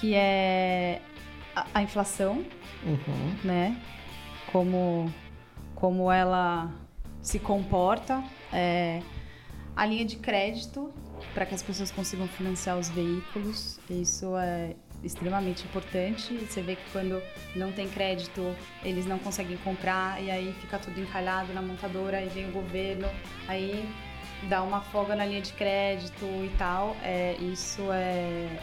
[0.00, 1.00] que é
[1.56, 2.44] a, a inflação,
[2.86, 3.34] Uhum.
[3.42, 3.76] né?
[4.54, 5.12] Como,
[5.74, 6.72] como ela
[7.20, 9.02] se comporta, é,
[9.74, 10.94] a linha de crédito
[11.34, 16.32] para que as pessoas consigam financiar os veículos, isso é extremamente importante.
[16.36, 17.20] Você vê que quando
[17.56, 22.28] não tem crédito, eles não conseguem comprar e aí fica tudo encalhado na montadora, aí
[22.28, 23.08] vem o governo,
[23.48, 23.84] aí
[24.48, 26.96] dá uma folga na linha de crédito e tal.
[27.02, 28.56] É, isso é,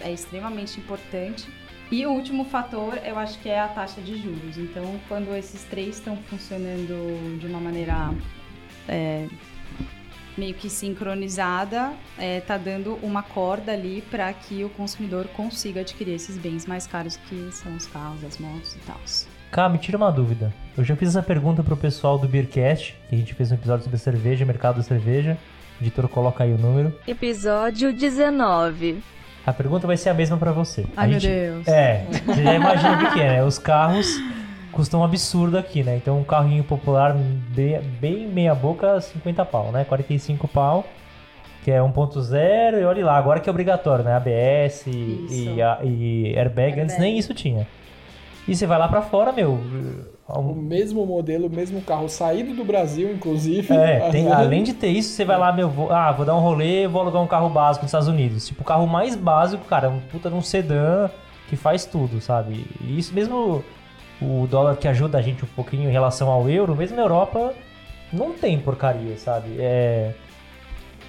[0.00, 1.48] é extremamente importante.
[1.90, 4.58] E o último fator, eu acho que é a taxa de juros.
[4.58, 8.12] Então, quando esses três estão funcionando de uma maneira
[8.88, 9.28] é,
[10.36, 16.14] meio que sincronizada, é, tá dando uma corda ali para que o consumidor consiga adquirir
[16.14, 19.00] esses bens mais caros que são os carros, as motos e tal.
[19.50, 20.52] Cá, me tira uma dúvida.
[20.76, 23.84] Eu já fiz essa pergunta pro pessoal do Beercast, que a gente fez um episódio
[23.84, 25.38] sobre cerveja, mercado da cerveja.
[25.80, 26.92] O editor coloca aí o número.
[27.06, 29.02] Episódio 19.
[29.46, 30.84] A pergunta vai ser a mesma pra você.
[30.96, 31.68] Ai, A meu gente- Deus.
[31.68, 33.44] É, você já imagina o que é, né?
[33.44, 34.08] Os carros
[34.72, 35.96] custam um absurdo aqui, né?
[35.96, 39.84] Então um carrinho popular bem, bem meia boca, 50 pau, né?
[39.84, 40.84] 45 pau,
[41.64, 44.14] que é 1.0 e olha lá, agora que é obrigatório, né?
[44.16, 47.00] ABS e, e, a- e airbag, antes Airbag.
[47.00, 47.66] nem isso tinha.
[48.48, 49.60] E você vai lá pra fora, meu...
[50.28, 53.72] O mesmo modelo, o mesmo carro saído do Brasil, inclusive.
[53.72, 56.40] É, tem- além de ter isso, você vai lá, meu, vou, ah, vou dar um
[56.40, 58.46] rolê, vou alugar um carro básico nos Estados Unidos.
[58.48, 61.08] Tipo, o carro mais básico, cara, é um puta de um sedã
[61.48, 62.66] que faz tudo, sabe?
[62.80, 63.64] E isso mesmo,
[64.20, 67.54] o dólar que ajuda a gente um pouquinho em relação ao euro, mesmo na Europa,
[68.12, 69.56] não tem porcaria, sabe?
[69.60, 70.12] É.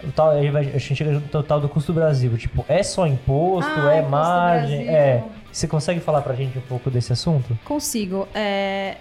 [0.03, 0.41] O tal, a
[0.77, 2.37] gente chega no total do custo do Brasil.
[2.37, 5.23] Tipo, é só imposto, Ah, é margem, é.
[5.51, 7.57] Você consegue falar pra gente um pouco desse assunto?
[7.65, 8.27] Consigo.
[8.35, 8.97] É,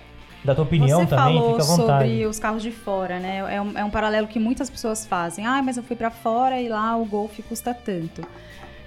[0.47, 2.09] Da tua opinião Você também, falou fica à vontade.
[2.09, 3.39] sobre os carros de fora, né?
[3.57, 5.45] É um, é um paralelo que muitas pessoas fazem.
[5.45, 8.23] Ah, mas eu fui pra fora e lá o Golf custa tanto.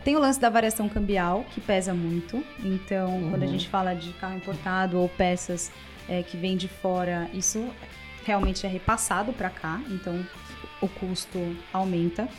[0.02, 2.42] Tem o lance da variação cambial, que pesa muito.
[2.64, 5.70] Então, quando a gente fala de carro importado ou peças
[6.08, 7.68] é, que vêm de fora, isso
[8.26, 9.82] realmente é repassado para cá.
[9.90, 10.26] Então,
[10.82, 11.38] o custo
[11.74, 12.30] aumenta.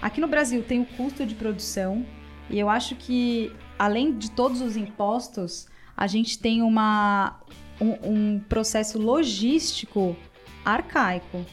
[0.00, 2.04] Aqui no Brasil tem o custo de produção.
[2.48, 7.38] E eu acho que, além de todos os impostos, a gente tem uma,
[7.80, 10.16] um, um processo logístico
[10.64, 11.44] arcaico.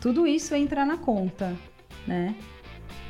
[0.00, 1.56] Tudo isso entra na conta,
[2.06, 2.34] né?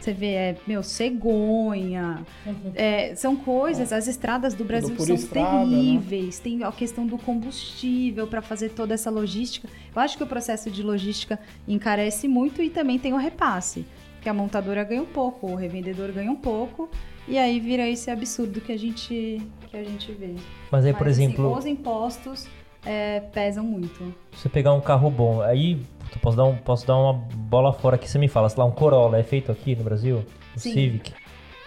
[0.02, 2.26] Você vê, é, meu, cegonha.
[2.74, 5.76] é, são coisas, as estradas do Brasil são estrada, né?
[5.76, 6.40] terríveis.
[6.40, 9.68] Tem a questão do combustível para fazer toda essa logística.
[9.94, 13.86] Eu acho que o processo de logística encarece muito e também tem o repasse.
[14.20, 16.90] Que a montadora ganha um pouco, o revendedor ganha um pouco
[17.28, 20.34] E aí vira esse absurdo que a gente, que a gente vê.
[20.70, 22.46] Mas aí, Mas, por assim, exemplo, os impostos
[22.84, 24.12] é, pesam muito.
[24.32, 25.80] você pegar um carro bom, aí
[26.20, 28.70] posso dar, um, posso dar uma bola fora aqui, você me fala, sei lá, um
[28.72, 30.24] Corolla é feito aqui no Brasil?
[30.56, 30.72] O Sim.
[30.72, 31.10] Civic?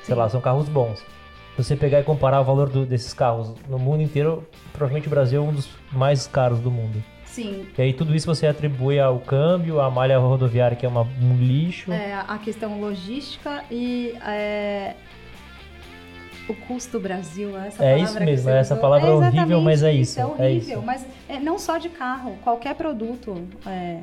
[0.04, 0.14] Sei Sim.
[0.14, 1.00] lá, são carros bons.
[1.56, 5.10] Se você pegar e comparar o valor do- desses carros no mundo inteiro, provavelmente o
[5.10, 7.02] Brasil é um dos mais caros do mundo.
[7.24, 11.02] Sim, E aí tudo isso você atribui ao câmbio, à malha rodoviária que é uma,
[11.02, 11.92] um lixo.
[11.92, 14.96] é, a questão logística e é,
[16.50, 17.58] o custo Brasil.
[17.58, 18.82] Essa É palavra isso que mesmo, essa usou.
[18.82, 20.86] palavra é horrível, mas é isso, É é horrível, isso.
[20.86, 23.48] mas é, não só de carro, qualquer produto.
[23.66, 24.00] é,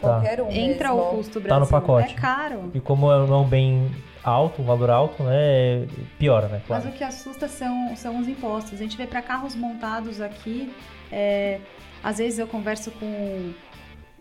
[0.00, 1.02] Qualquer um entra mesmo.
[1.04, 1.66] o custo Tá no Brasil.
[1.68, 2.12] pacote.
[2.12, 2.70] É caro.
[2.74, 3.90] E como é um bem
[4.22, 5.86] alto, um valor alto, né,
[6.18, 6.84] piora, né, claro.
[6.84, 8.74] Mas o que assusta são, são os impostos.
[8.74, 10.70] A gente vê para carros montados aqui,
[11.10, 11.60] é,
[12.04, 13.52] às vezes eu converso com,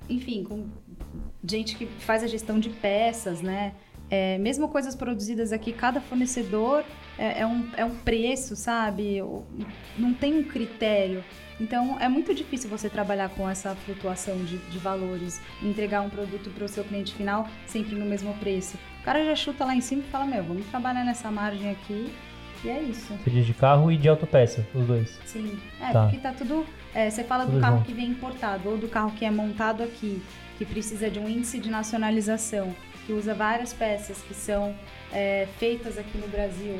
[0.09, 0.65] enfim, com
[1.43, 3.73] gente que faz a gestão de peças, né?
[4.09, 6.83] É, mesmo coisas produzidas aqui, cada fornecedor
[7.17, 9.21] é, é um, é um preço, sabe?
[9.97, 11.23] Não tem um critério.
[11.59, 16.49] Então é muito difícil você trabalhar com essa flutuação de, de valores, entregar um produto
[16.49, 18.77] para o seu cliente final sempre no mesmo preço.
[19.01, 22.11] O cara já chuta lá em cima e fala: Meu, vamos trabalhar nessa margem aqui.
[22.63, 23.13] E é isso.
[23.23, 25.19] Você diz de carro e de autopeça, os dois.
[25.25, 25.57] Sim.
[25.79, 26.03] É, Tá.
[26.03, 26.65] porque tá tudo.
[26.93, 27.85] é, você fala do Tudo carro junto.
[27.87, 30.21] que vem importado ou do carro que é montado aqui,
[30.57, 32.75] que precisa de um índice de nacionalização,
[33.05, 34.75] que usa várias peças que são
[35.13, 36.79] é, feitas aqui no Brasil.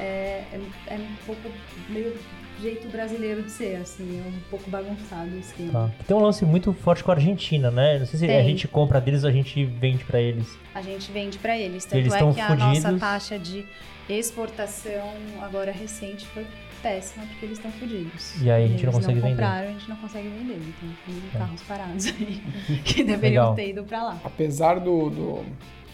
[0.00, 1.42] É, é, é um pouco
[1.88, 2.16] meio
[2.60, 5.72] jeito brasileiro de ser, assim, é um pouco bagunçado o esquema.
[5.98, 6.04] Tá.
[6.06, 7.98] Tem um lance muito forte com a Argentina, né?
[7.98, 8.44] Não sei se a Tem.
[8.44, 10.46] gente compra deles ou a gente vende pra eles.
[10.74, 11.84] A gente vende para eles.
[11.84, 13.00] Tanto Eles é que a nossa fudidos.
[13.00, 13.64] taxa de
[14.08, 15.10] exportação
[15.40, 16.46] agora recente foi
[16.82, 18.40] péssima porque eles estão fodidos.
[18.42, 19.30] E aí a gente não Eles consegue vender.
[19.30, 20.54] compraram, a gente não consegue vender.
[20.60, 21.38] Então tem É.
[21.38, 22.42] carros parados aí
[22.84, 23.54] que deveriam Legal.
[23.54, 24.20] ter ido para lá.
[24.24, 25.44] apesar do, do-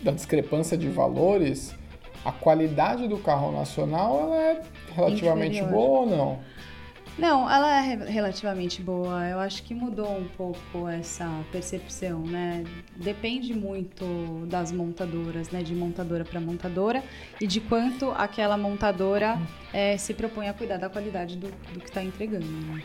[0.03, 1.75] da discrepância de valores,
[2.25, 4.63] a qualidade do carro nacional ela é
[4.95, 5.73] relativamente Inferior.
[5.73, 6.39] boa ou não?
[7.19, 9.25] Não, ela é re- relativamente boa.
[9.27, 12.63] Eu acho que mudou um pouco essa percepção, né?
[12.95, 15.63] Depende muito das montadoras, né?
[15.63, 17.03] De montadora para montadora
[17.41, 19.39] e de quanto aquela montadora
[19.73, 22.45] eh, se propõe a cuidar da qualidade do, do que está entregando.
[22.47, 22.83] Né?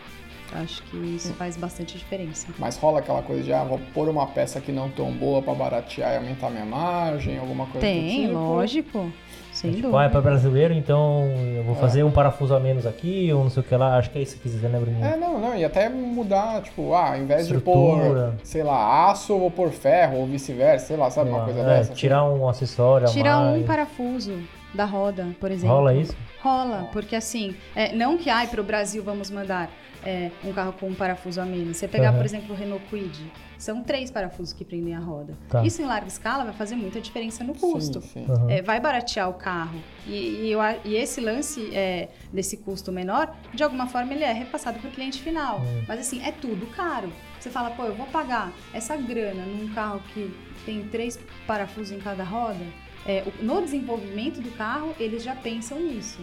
[0.53, 2.47] Acho que isso faz bastante diferença.
[2.59, 5.53] Mas rola aquela coisa de, ah, vou pôr uma peça que não tão boa pra
[5.53, 8.33] baratear e aumentar minha margem, alguma coisa do Tem, tipo?
[8.33, 9.11] lógico.
[9.53, 9.99] Sem tipo, dúvida.
[10.01, 11.63] ah, é pra brasileiro, então eu É.
[11.63, 13.97] vou fazer um parafuso a menos aqui, ou não sei o que lá.
[13.97, 15.03] Acho que é isso que quiser, né, Bruninho?
[15.05, 18.31] É, não, não, e até mudar, tipo, ah, ao invés de Estrutura.
[18.31, 21.63] pôr, sei lá, aço, vou pôr ferro, ou vice-versa, sei lá, sabe, uma coisa É,
[21.65, 21.93] dessa?
[21.93, 23.65] tirar um acessório Tirar um mais.
[23.65, 24.33] parafuso
[24.73, 25.75] da roda, por exemplo.
[25.75, 26.15] Rola isso?
[26.41, 29.69] Rola, porque assim, é, não que ai para o Brasil vamos mandar
[30.03, 31.77] é, um carro com um parafuso a menos.
[31.77, 32.17] Você pegar, Aham.
[32.17, 35.37] por exemplo, o Renault Kwid, são três parafusos que prendem a roda.
[35.47, 35.63] Tá.
[35.63, 38.01] Isso em larga escala vai fazer muita diferença no Sim, custo.
[38.01, 38.25] sim.
[38.27, 38.49] Aham.
[38.49, 39.79] É, vai baratear o carro.
[40.07, 40.13] E,
[40.45, 44.79] e eu e esse lance é, desse custo menor, de alguma forma, ele é repassado
[44.79, 45.59] para o cliente final.
[45.59, 45.83] Hum.
[45.87, 47.11] Mas assim, é tudo caro.
[47.39, 50.31] Você fala, pô, eu vou pagar essa grana num carro que
[50.65, 52.63] tem três parafusos em cada roda.
[53.05, 56.19] É, no desenvolvimento do carro, eles já pensam nisso.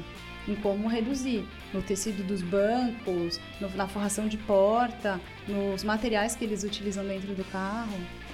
[0.47, 6.45] Em como reduzir no tecido dos bancos, no- na forração de porta, nos materiais que
[6.45, 7.93] eles utilizam dentro do carro.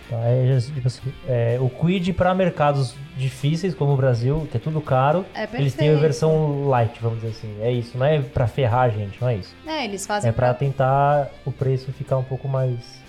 [0.08, 4.60] Tá, é, tipo assim, é, o Quid para mercados difíceis como o Brasil, que é
[4.60, 7.56] tudo caro, É eles têm a versão light, vamos dizer assim.
[7.62, 9.54] É isso, não é pra ferrar a gente, não é isso.
[9.66, 13.02] É, eles fazem É pra tentar o preço ficar um pouco mais.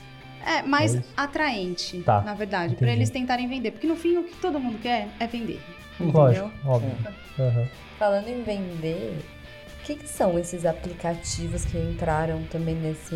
[0.46, 3.72] É, mais É atraente, Tá, na verdade, para eles tentarem vender.
[3.72, 5.60] Porque no fim o que todo mundo quer é vender.
[6.00, 6.52] Lógico, Entendeu?
[6.72, 6.92] óbvio.
[7.40, 7.68] Aham.
[7.98, 9.18] Falando em vender,
[9.82, 13.16] o que, que são esses aplicativos que entraram também nesse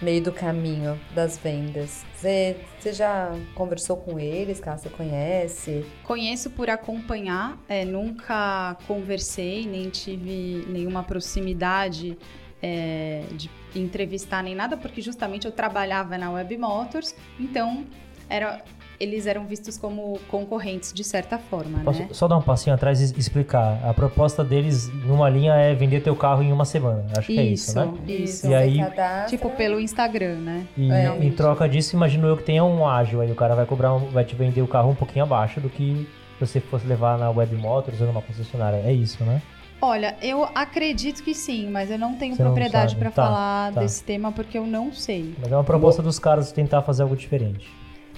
[0.00, 2.02] meio do caminho das vendas?
[2.14, 5.84] Você, você já conversou com eles, caso você conhece?
[6.02, 12.16] Conheço por acompanhar, é, nunca conversei, nem tive nenhuma proximidade
[12.62, 17.84] é, de entrevistar nem nada, porque justamente eu trabalhava na Web Motors, então
[18.28, 18.62] era,
[18.98, 22.08] eles eram vistos como concorrentes de certa forma, Posso né?
[22.10, 23.78] só dar um passinho atrás e explicar?
[23.84, 27.04] A proposta deles numa linha é vender teu carro em uma semana.
[27.16, 27.92] Acho que é isso, né?
[28.08, 28.46] isso.
[28.48, 30.66] E aí- cadastra- Tipo pelo Instagram, né?
[30.76, 33.30] E É, em troca disso, imagino eu que tenha um ágil aí.
[33.30, 36.08] O cara vai cobrar, um- vai te vender o carro um pouquinho abaixo do que
[36.38, 38.78] se você fosse levar na Web Motors ou numa concessionária.
[38.84, 39.40] É isso, né?
[39.84, 43.80] Olha, eu acredito que sim, mas eu não tenho Você propriedade para Tá, falar tá.
[43.80, 45.34] desse tema porque eu não sei.
[45.40, 47.70] Mas é uma proposta dos caras tentar fazer algo diferente.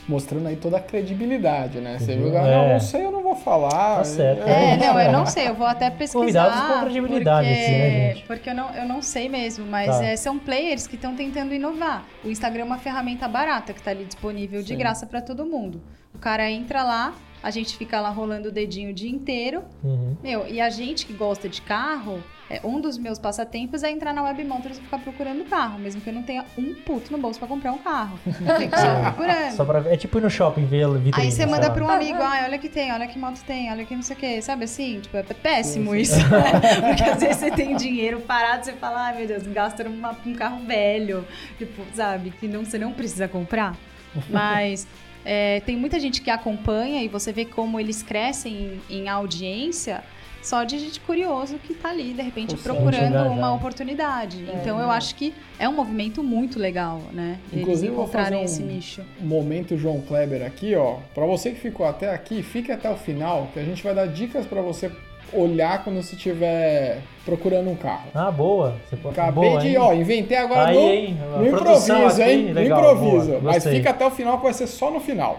[0.09, 1.99] Mostrando aí toda a credibilidade, né?
[1.99, 2.57] Você viu, ah, É.
[2.57, 3.97] não, não sei, eu não vou falar.
[3.97, 4.47] Tá certo.
[4.47, 6.21] É, não, eu não sei, eu vou até pesquisar.
[6.21, 8.27] Convidados com credibilidade porque, aqui, né, gente?
[8.27, 10.05] Porque eu não, eu não sei mesmo, mas Tá.
[10.05, 12.05] é, são players que estão tentando inovar.
[12.25, 14.79] O Instagram é uma ferramenta barata que está ali disponível de Sim.
[14.79, 15.83] graça para todo mundo.
[16.14, 17.12] O cara entra lá
[17.43, 19.62] a gente fica lá rolando o dedinho o dia inteiro.
[19.84, 20.16] Uhum.
[20.22, 24.12] Meu, e a gente que gosta de carro, é, um dos meus passatempos é entrar
[24.12, 27.18] na Web Motors e ficar procurando carro, mesmo que eu não tenha um puto no
[27.18, 28.18] bolso pra comprar um carro.
[28.26, 29.53] Eu fico só procurando.
[29.53, 31.26] Só pra, é tipo ir no shopping ver vitrine.
[31.26, 33.84] Aí você manda pra um amigo, ah, olha que tem, olha que moto tem, olha
[33.84, 35.01] que não sei o que, sabe assim?
[35.01, 36.61] Tipo, é péssimo isso, né?
[36.89, 40.34] Porque às vezes você tem dinheiro parado, você fala, ai meu Deus, gasta numa- um
[40.34, 41.26] carro velho,
[41.59, 43.76] tipo, sabe, que não, você não precisa comprar.
[44.30, 44.87] Mas
[45.27, 50.03] é, tem muita gente que acompanha e você vê como eles crescem em, em audiência
[50.41, 54.47] só de gente curioso que tá ali, de repente, procurando uma oportunidade.
[54.55, 57.41] Então eu acho que é um movimento muito legal, né?
[57.51, 59.03] Eles Inclusive, vou encontrarem fazer esse um- nicho.
[59.20, 60.99] Momento João Kleber aqui, ó.
[61.12, 64.07] Pra você que ficou até aqui, fique até o final, que a gente vai dar
[64.07, 64.89] dicas pra você
[65.33, 68.09] olhar quando você estiver procurando um carro.
[68.14, 68.74] Ah, boa.
[68.89, 69.18] Você pode...
[69.18, 69.77] Acabei boa, de, hein?
[69.79, 71.18] ó, inventei agora Aí, no, hein?
[71.39, 72.53] No improviso, aqui, hein?
[72.53, 73.31] legal, no improviso.
[73.33, 75.37] boa, Mas fica até o final que vai ser só no final.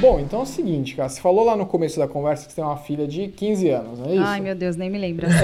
[0.00, 1.10] Bom, então é o seguinte, cara.
[1.10, 3.98] Você falou lá no começo da conversa que você tem uma filha de 15 anos,
[3.98, 4.24] não é isso?
[4.24, 5.28] Ai, meu Deus, nem me lembra.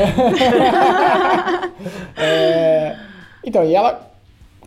[2.17, 2.97] É,
[3.45, 4.01] Então, e ela,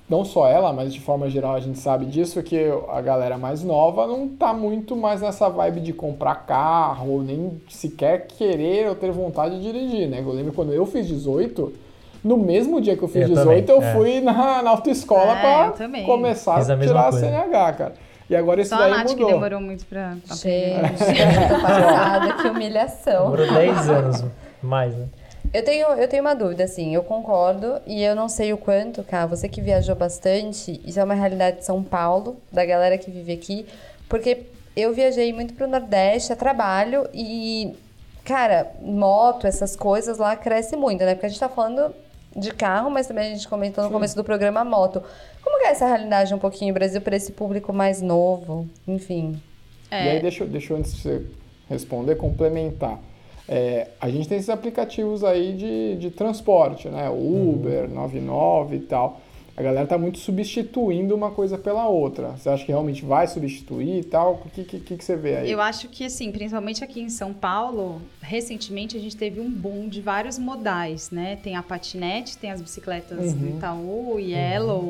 [0.09, 2.57] não só ela, mas de forma geral a gente sabe disso, que
[2.89, 8.25] a galera mais nova não tá muito mais nessa vibe de comprar carro, nem sequer
[8.27, 10.19] querer ou ter vontade de dirigir, né?
[10.21, 11.71] Eu lembro quando eu fiz 18,
[12.23, 13.93] no mesmo dia que eu fiz Eu 18, também, eu é.
[13.93, 16.05] fui na, na autoescola É, também.
[16.05, 17.11] começar a a tirar a.
[17.11, 17.93] CNH, cara.
[18.29, 19.29] E agora isso Só a daí Nath que mudou.
[19.31, 20.15] demorou muito pra.
[20.25, 20.83] Gente,
[21.61, 23.31] passada, que humilhação.
[23.31, 24.25] Demorou 10 anos
[24.61, 25.05] mais, né?
[25.51, 29.03] Eu tenho, eu tenho uma dúvida, assim, eu concordo e eu não sei o quanto,
[29.03, 33.09] cara, você que viajou bastante, isso é uma realidade de São Paulo, da galera que
[33.09, 33.65] vive aqui,
[34.07, 34.45] porque
[34.75, 37.73] eu viajei muito pro Nordeste a trabalho e,
[38.23, 41.15] cara, moto, essas coisas lá cresce muito, né?
[41.15, 41.95] Porque a gente tá falando
[42.35, 45.01] de carro, mas também a gente comentou no começo do programa moto.
[45.43, 48.67] Como que é essa realidade um pouquinho, Brasil, para esse público mais novo?
[48.87, 49.41] Enfim.
[49.91, 51.25] E aí, deixa, deixa eu, antes de você
[51.67, 52.99] responder, complementar.
[53.51, 57.09] É, a gente tem esses aplicativos aí de, de transporte, né?
[57.09, 59.19] Uber, 99 e tal.
[59.59, 62.29] A galera tá muito substituindo uma coisa pela outra.
[62.29, 64.41] Você acha que realmente vai substituir e tal?
[64.45, 65.51] O que, que, que você vê aí?
[65.51, 69.89] Eu acho que, assim, principalmente aqui em São Paulo, recentemente a gente teve um boom
[69.89, 71.37] de vários modais, né?
[71.43, 74.81] Tem a patinete, tem as bicicletas do Itaú, Yellow,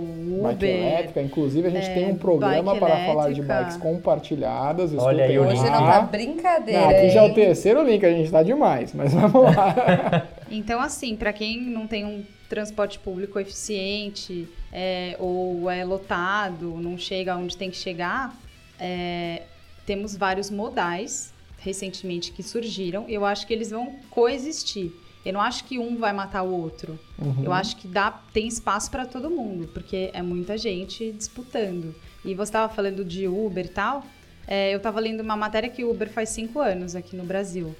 [0.43, 0.70] Bike Uber.
[0.70, 3.63] elétrica, inclusive a gente é, tem um programa bike para falar de elétrica.
[3.63, 4.93] bikes compartilhadas.
[4.93, 5.63] Eu Olha aí o Hoje link.
[5.72, 5.91] não lá.
[5.93, 7.34] tá brincadeira, Não, aqui já é o hein?
[7.34, 10.28] terceiro link, a gente tá demais, mas vamos lá.
[10.51, 16.97] Então, assim, para quem não tem um transporte público eficiente é, ou é lotado, não
[16.97, 18.35] chega onde tem que chegar,
[18.79, 19.43] é,
[19.85, 23.05] temos vários modais recentemente que surgiram.
[23.07, 24.91] Eu acho que eles vão coexistir.
[25.25, 26.97] Eu não acho que um vai matar o outro.
[27.43, 31.93] Eu acho que dá, tem espaço para todo mundo, porque é muita gente disputando.
[32.23, 34.05] E você estava falando de Uber e tal.
[34.47, 37.75] é, eu estava lendo uma matéria que o Uber faz cinco anos aqui no Brasil.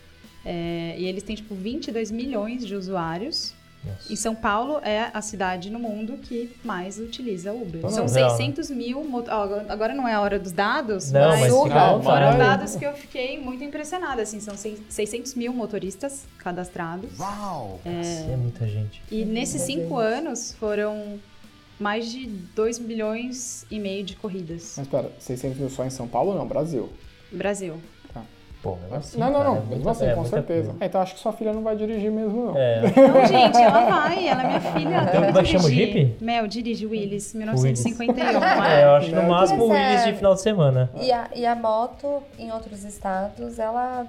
[0.46, 3.54] É, e eles têm, tipo, 22 milhões de usuários.
[3.84, 4.12] Nossa.
[4.14, 7.78] E São Paulo é a cidade no mundo que mais utiliza Uber.
[7.78, 9.04] Então São não, real, 600 mil...
[9.04, 11.40] mo- ó, agora- Agora não é a hora dos dados, Não, mas...
[11.42, 12.04] mas à vontade.
[12.04, 17.18] Foram dados que eu fiquei muito impressionada, assim, são seis- 600 mil motoristas cadastrados.
[17.18, 19.02] Nossa, é muita gente.
[19.10, 21.18] E nesses cinco anos foram
[21.80, 24.74] mais de 2 milhões e meio de corridas.
[24.78, 26.36] Mas pera, 600 mil só em São Paulo?
[26.36, 26.90] Não, Brasil.
[27.32, 27.80] Brasil.
[28.62, 30.76] Pô, mesmo assim, não, não, cara, não, é mesmo muita- assim, é com certeza.
[30.82, 32.58] É, então acho que sua filha não vai dirigir mesmo, não.
[32.58, 34.96] É, Não, gente, ela vai, ela é minha filha.
[34.96, 35.94] ela Então, vai é que chama o dirigir.
[36.10, 36.24] Jeep?
[36.26, 38.44] Mel, dirige Willis, 1951.
[38.66, 40.90] é, eu acho que no máximo o é- Willis de final de semana.
[41.00, 44.06] E a, e a moto, em outros estados, ela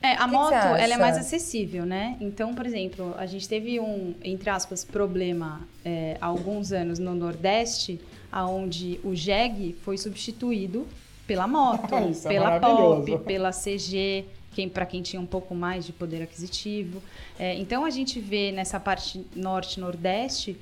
[0.00, 2.16] É, a que moto, você ela é mais acessível, né?
[2.20, 7.16] Então, por exemplo, a gente teve um, entre aspas, problema é, há alguns anos no
[7.16, 10.86] Nordeste, aonde o jegue foi substituído
[11.28, 13.06] pela moto, Isso é pela maravilhoso.
[13.06, 14.24] Pop, pela CG,
[14.54, 17.02] quem, para quem tinha um pouco mais de poder aquisitivo.
[17.38, 20.58] É, então, a gente vê nessa parte norte-nordeste,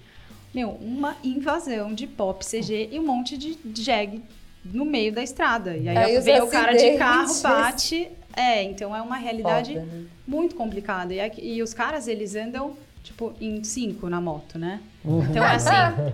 [0.53, 4.23] meu, uma invasão de Pop, CG e um monte de jegue
[4.64, 5.77] no meio da estrada.
[5.77, 8.09] E aí, Aí os vem o cara de carro, bate...
[8.39, 10.05] É, então é uma realidade foda, né?
[10.27, 11.12] muito complicado.
[11.12, 12.77] E, e os caras, eles andam,
[13.07, 14.81] tipo, em cinco na moto, né?
[15.05, 15.71] Então é assim,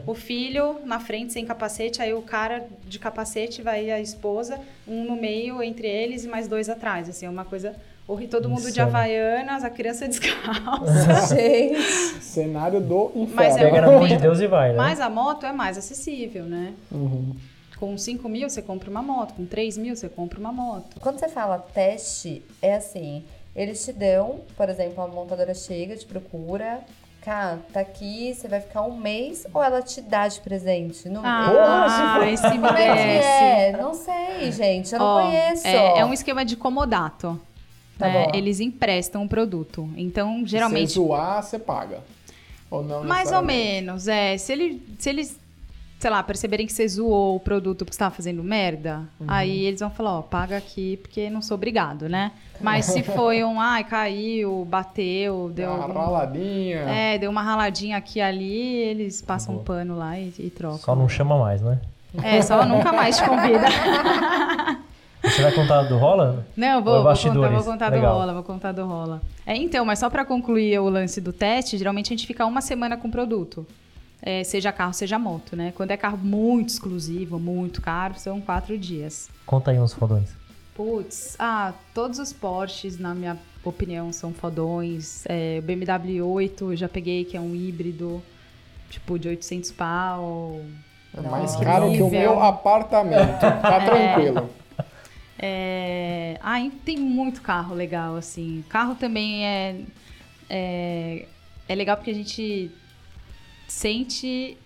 [0.07, 5.05] o filho na frente sem capacete, aí o cara de capacete vai a esposa, um
[5.05, 7.09] no meio entre eles e mais dois atrás.
[7.09, 7.75] Assim, é uma coisa
[8.07, 8.31] horrível.
[8.31, 8.89] Todo mundo de Insano.
[8.89, 11.35] Havaianas, a criança descalça.
[11.35, 11.81] Gente,
[12.21, 13.35] Cenário do inferno.
[13.35, 14.77] Mas é Pega na muito mão de Deus e vai, né?
[14.77, 16.75] Mas a moto é mais acessível, né?
[16.91, 17.35] Uhum.
[17.79, 21.01] Com 5 mil você compra uma moto, com 3 mil você compra uma moto.
[21.01, 23.25] quando você fala teste, é assim,
[23.55, 26.81] eles te dão, por exemplo, a montadora chega, te procura,
[27.25, 31.09] Cá, tá aqui, você vai ficar um mês ou ela te dá de presente?
[31.09, 33.77] Não, Ah, Porra, esse Como é que é?
[33.81, 34.93] Não sei, gente.
[34.93, 35.65] Eu não Ó, conheço.
[35.65, 37.41] É, é um esquema de comodato.
[37.97, 38.25] Tá né?
[38.25, 38.33] bom.
[38.37, 39.89] Eles emprestam o produto.
[39.97, 40.89] Então, Se geralmente.
[40.89, 42.01] você zoar, você paga.
[42.69, 44.37] Ou não Mais ou menos, é.
[44.37, 45.39] Se, ele, se eles,
[46.03, 49.27] sei lá, perceberem que você zoou o produto porque você tava fazendo merda, Uhum.
[49.29, 52.33] aí eles vão falar, ó, paga aqui porque não sou obrigado, né?
[52.61, 55.99] Mas se foi um, ai, caiu, bateu, deu Uma algum...
[56.01, 56.79] raladinha.
[56.81, 60.79] É, deu uma raladinha aqui e ali, eles passam um pano lá e, e trocam.
[60.79, 61.79] Só não chama mais, né?
[62.21, 63.67] É, só nunca mais te convida.
[65.23, 66.45] Você vai contar do Rola?
[66.57, 69.23] Não, Ou vou, é vou contar, vou contar do rola, vou contar do rola.
[69.47, 72.61] É, então, mas só pra concluir o lance do teste, geralmente a gente fica uma
[72.61, 73.65] semana com o produto.
[74.25, 75.73] É, seja carro, seja moto, né?
[75.75, 79.29] Quando é carro muito exclusivo, muito caro, são quatro dias.
[79.45, 80.31] Conta aí uns fodões.
[80.77, 85.25] Putz, ah, todos os Porsches, na minha opinião, são fodões.
[85.27, 88.23] É, o BMW 8 eu já peguei, que é um híbrido,
[88.89, 90.61] tipo, de 800 pau.
[91.15, 91.65] É mais Nossa.
[91.65, 93.41] caro que o meu apartamento.
[93.61, 94.49] Tá tranquilo.
[95.39, 96.39] É...
[96.41, 98.65] Ah, tem muito carro legal, assim.
[98.69, 99.81] Carro também é,
[100.49, 101.27] é,
[101.69, 102.71] é legal porque a gente
[103.69, 104.57] sente,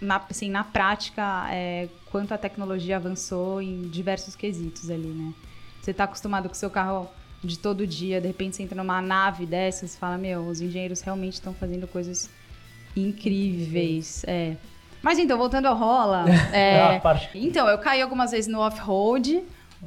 [0.00, 5.32] na, assim, na prática, é, quanto a tecnologia avançou em diversos quesitos ali, né?
[5.80, 7.08] Você tá acostumado com o seu carro
[7.44, 11.00] de todo dia, de repente você entra numa nave dessas e fala, meu, os engenheiros
[11.00, 12.28] realmente estão fazendo coisas
[12.96, 14.24] incríveis.
[14.26, 14.56] É.
[15.02, 17.02] Mas então, voltando ao rola, É é,
[17.34, 19.44] então, eu caí algumas vezes no off-road,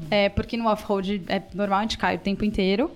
[0.10, 2.92] é, porque no off-road é normal, a gente cai o tempo inteiro.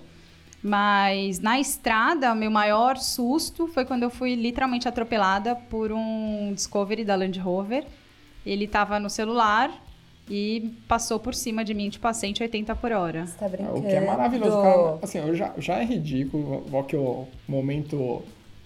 [0.66, 7.04] Mas na estrada, meu maior susto foi quando eu fui literalmente atropelada por um Discovery
[7.04, 7.84] da Land Rover.
[8.46, 9.70] Ele tava no celular
[10.26, 13.26] e passou por cima de mim, tipo, a 180 por hora.
[13.26, 13.76] Você tá brincando.
[13.76, 14.98] O que é maravilhoso, cara.
[15.02, 18.22] Assim, eu já, já é ridículo, igual que o momento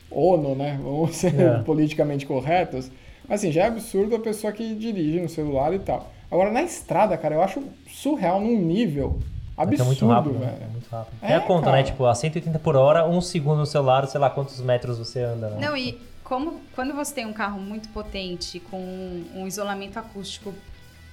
[0.09, 0.78] ONU, né?
[0.80, 1.62] Vamos ser É.
[1.66, 2.92] politicamente corretos.
[3.28, 6.12] Mas assim, já é absurdo a pessoa que dirige no celular e tal.
[6.30, 9.18] Agora, na estrada, cara, eu acho surreal num nível
[9.62, 10.46] absurdo, é muito rápido, né?
[10.46, 10.62] velho.
[10.62, 11.16] É muito rápido.
[11.22, 11.76] É, Tem a conta, cara.
[11.78, 11.82] né?
[11.82, 15.50] Tipo, a 180 por hora, um segundo no celular, sei lá quantos metros você anda,
[15.50, 15.66] né?
[15.66, 20.54] Não, e como quando você tem um carro muito potente, com um isolamento acústico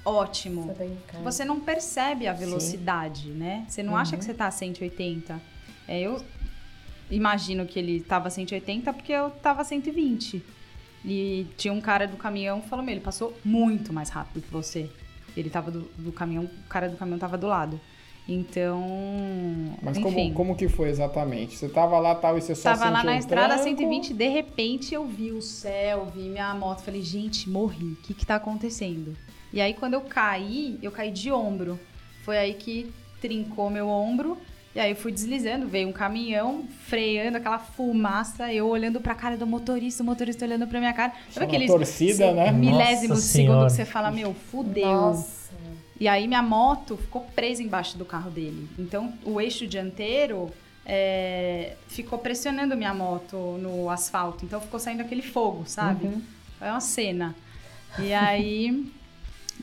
[0.03, 0.75] ótimo,
[1.11, 1.19] Tá.
[1.23, 3.65] Você não percebe a velocidade, né?
[3.67, 5.41] Você não acha que você tá a 180.
[5.87, 6.23] É, eu
[7.09, 10.43] imagino que ele tava a 180 porque eu tava a 120.
[11.03, 14.51] E tinha um cara do caminhão que falou: Meu, ele passou muito mais rápido que
[14.51, 14.89] você.
[15.35, 17.79] Ele tava do, do caminhão, o cara do caminhão tava do lado.
[18.27, 18.83] Então.
[19.81, 20.03] Mas enfim.
[20.03, 21.57] como, como que foi exatamente?
[21.57, 23.63] Você tava lá tal e você só Tava lá na um estrada tranco?
[23.63, 28.13] 120, de repente eu vi o céu, vi minha moto, falei, gente, morri, o que
[28.15, 29.15] que tá acontecendo?
[29.53, 31.79] E aí quando eu caí, eu caí de ombro.
[32.23, 34.37] Foi aí que trincou meu ombro,
[34.73, 39.37] e aí eu fui deslizando, veio um caminhão, freando aquela fumaça, eu olhando pra cara
[39.37, 41.13] do motorista, o motorista olhando pra minha cara.
[41.29, 42.51] Sabe aqueles torcida, né?
[42.51, 43.65] milésimos Nossa segundo Senhora.
[43.67, 44.85] que você fala, meu, fudeu.
[44.85, 45.34] Nossa.
[45.99, 48.67] E aí minha moto ficou presa embaixo do carro dele.
[48.77, 50.51] Então o eixo dianteiro
[50.85, 54.45] é, ficou pressionando minha moto no asfalto.
[54.45, 56.07] Então ficou saindo aquele fogo, sabe?
[56.61, 57.35] É uma cena.
[57.99, 58.91] E aí.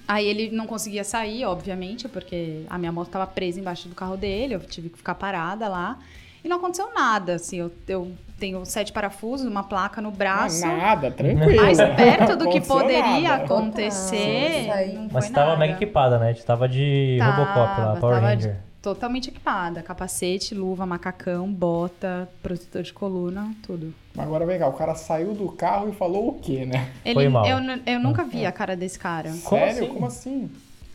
[0.08, 4.16] Aí ele não conseguia sair, obviamente, porque a minha moto estava presa embaixo do carro
[4.16, 5.98] dele, eu tive que ficar parada lá.
[6.44, 10.66] E não aconteceu nada, assim, eu, eu tenho sete parafusos, uma placa no braço.
[10.66, 11.62] Nada, tranquilo.
[11.62, 13.44] Mais perto do que poderia nada.
[13.44, 16.34] acontecer, não Mas você tava mega equipada, né?
[16.34, 18.56] Você tava de Robocop lá, Tava, Power tava Ranger.
[18.82, 19.80] Totalmente equipada.
[19.80, 23.94] Capacete, luva, macacão, bota, protetor de coluna, tudo.
[24.12, 26.90] Mas agora vem cá, o cara saiu do carro e falou o quê, né?
[27.04, 27.46] Ele, Foi mal.
[27.46, 29.30] Eu, eu nunca vi a cara desse cara.
[29.44, 29.84] Como Sério?
[29.84, 29.94] assim?
[29.94, 30.50] Como assim?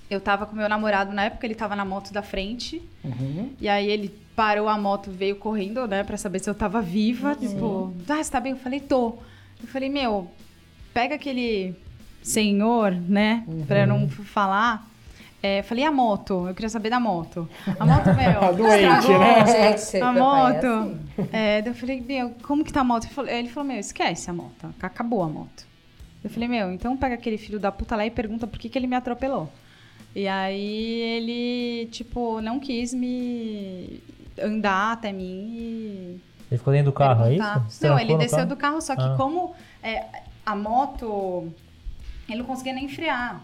[0.09, 2.81] Eu tava com meu namorado na época, ele tava na moto da frente.
[3.05, 3.51] Uhum.
[3.59, 7.35] E aí ele parou a moto, veio correndo, né, pra saber se eu tava viva.
[7.35, 8.51] Tipo, ah, você tá bem?
[8.51, 9.15] Eu falei, tô.
[9.59, 10.29] Eu falei, meu,
[10.93, 11.73] pega aquele
[12.21, 14.88] senhor, né, pra eu não falar.
[15.41, 16.47] É, falei, a moto?
[16.47, 17.49] Eu queria saber da moto.
[17.79, 19.75] A moto, meu, A doente, né?
[19.75, 20.65] Gente, A é moto.
[20.65, 21.29] assim.
[21.33, 23.05] É, eu falei, meu, como que tá a moto?
[23.05, 24.71] Ele falou, ele falou, meu, esquece a moto.
[24.79, 25.65] Acabou a moto.
[26.23, 28.77] Eu falei, meu, então pega aquele filho da puta lá e pergunta por que, que
[28.77, 29.51] ele me atropelou.
[30.15, 34.01] E aí ele, tipo, não quis me
[34.41, 36.21] andar até mim e.
[36.49, 37.65] Ele ficou dentro do carro, é perguntar.
[37.67, 37.77] isso?
[37.79, 38.49] Você Não, ele desceu carro?
[38.49, 39.15] do carro, só que Ah.
[39.17, 40.05] como é,
[40.45, 41.51] a moto.
[42.29, 43.41] Ele não conseguia nem frear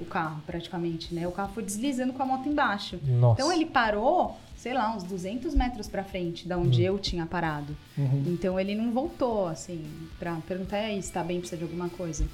[0.00, 1.26] o carro, praticamente, né?
[1.28, 2.98] O carro foi deslizando com a moto embaixo.
[3.04, 3.40] Nossa.
[3.40, 7.76] Então ele parou, sei lá, uns 200 metros pra frente da onde eu tinha parado.
[8.26, 9.84] Então ele não voltou, assim,
[10.18, 12.26] pra perguntar aí se tá bem, precisa de alguma coisa.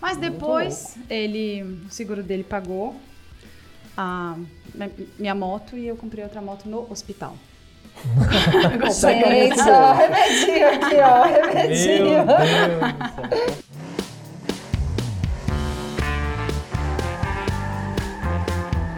[0.00, 2.96] Mas depois ele, o seguro dele pagou
[3.96, 4.36] a
[5.18, 7.34] minha moto e eu comprei outra moto no hospital.
[8.90, 12.14] Gente, ó, remedinho aqui, ó, remedinho.
[12.14, 13.72] Meu Deus.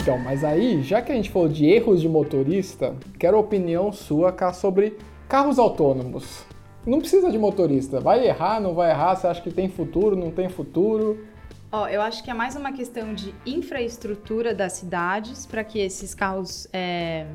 [0.04, 3.90] Então, mas aí, já que a gente falou de erros de motorista, quero a opinião
[3.90, 6.44] sua, cá, sobre carros autônomos.
[6.86, 8.00] Não precisa de motorista.
[8.00, 9.14] Vai errar, não vai errar?
[9.14, 11.24] Você acha que tem futuro, não tem futuro?
[11.76, 16.14] Ó, eu acho que é mais uma questão de infraestrutura das cidades para que esses
[16.14, 17.26] carros é,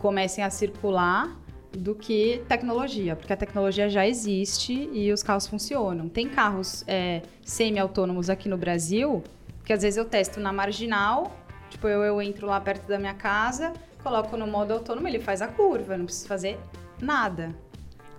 [0.00, 1.30] comecem a circular
[1.70, 6.08] do que tecnologia, porque a tecnologia já existe e os carros funcionam.
[6.08, 9.22] Tem carros é, semi-autônomos aqui no Brasil
[9.64, 11.30] que às vezes eu testo na marginal,
[11.70, 13.72] tipo eu, eu entro lá perto da minha casa,
[14.02, 16.58] coloco no modo autônomo, ele faz a curva, não preciso fazer
[17.00, 17.54] nada.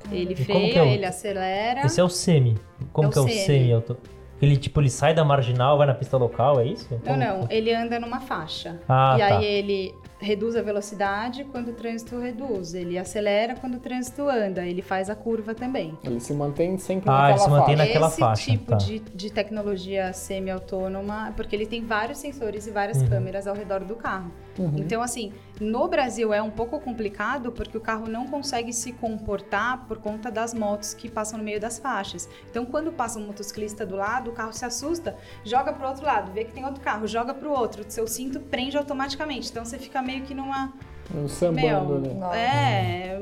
[0.09, 1.85] Ele E como freia, é o- ele acelera.
[1.85, 2.55] Esse é o semi.
[2.93, 3.39] Como É o que é o semi.
[3.45, 3.73] semi?
[3.73, 3.97] auto-
[4.41, 6.87] Ele, tipo, ele sai da marginal, vai na pista local, é isso?
[6.91, 8.79] Não, Como- não, ele anda numa faixa.
[8.87, 9.37] Ah, e tá.
[9.37, 14.65] aí ele reduz a velocidade quando o trânsito reduz, ele acelera quando o trânsito anda,
[14.65, 15.97] ele faz a curva também.
[16.03, 17.87] Ele se mantém sempre Ah, naquela ele se mantém faixa.
[17.87, 18.75] naquela Esse faixa, tipo tá.
[18.77, 23.07] de, de tecnologia semi-autônoma, porque ele tem vários sensores e várias Uhum.
[23.09, 24.31] câmeras ao redor do carro.
[24.77, 29.85] Então, assim, no Brasil é um pouco complicado porque o carro não consegue se comportar
[29.87, 32.29] por conta das motos que passam no meio das faixas.
[32.49, 36.31] Então, quando passa um motociclista do lado, o carro se assusta, joga pro outro lado,
[36.31, 39.49] vê que tem outro carro, joga pro outro, o seu cinto prende automaticamente.
[39.49, 40.73] Então, você fica meio que numa.
[41.15, 42.13] Um sambando Meu.
[42.15, 42.37] Nossa.
[42.37, 43.19] é,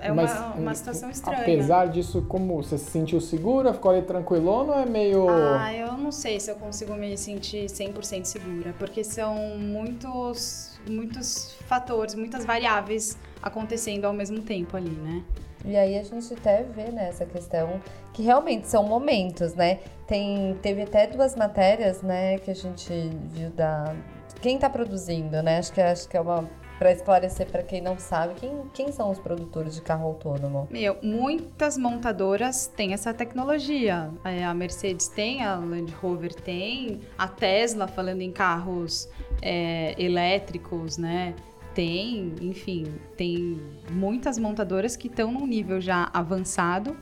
[0.00, 1.40] é uma, Mas, uma situação estranha.
[1.40, 5.28] Apesar disso, como você se sentiu segura, ficou ali tranquilona ou é meio.
[5.28, 11.54] Ah, eu não sei se eu consigo me sentir 100% segura, porque são muitos, muitos
[11.66, 15.24] fatores, muitas variáveis acontecendo ao mesmo tempo ali, né?
[15.64, 17.80] E aí a gente até vê né, essa questão
[18.12, 19.80] que realmente são momentos, né?
[20.06, 22.92] Tem, teve até duas matérias, né, que a gente
[23.30, 23.94] viu da
[24.40, 25.58] quem tá produzindo, né?
[25.58, 26.48] Acho que acho que é uma
[26.80, 30.66] para esclarecer para quem não sabe, quem, quem são os produtores de carro autônomo?
[30.70, 34.10] Meu, muitas montadoras têm essa tecnologia.
[34.24, 39.10] É, A Mercedes tem, a Land Rover tem, a Tesla, falando em carros
[39.42, 41.34] é, elétricos, né?
[41.74, 43.60] Tem, enfim, tem
[43.90, 46.96] muitas montadoras que estão num nível já avançado.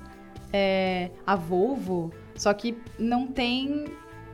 [0.52, 3.84] É, a Volvo, só que não tem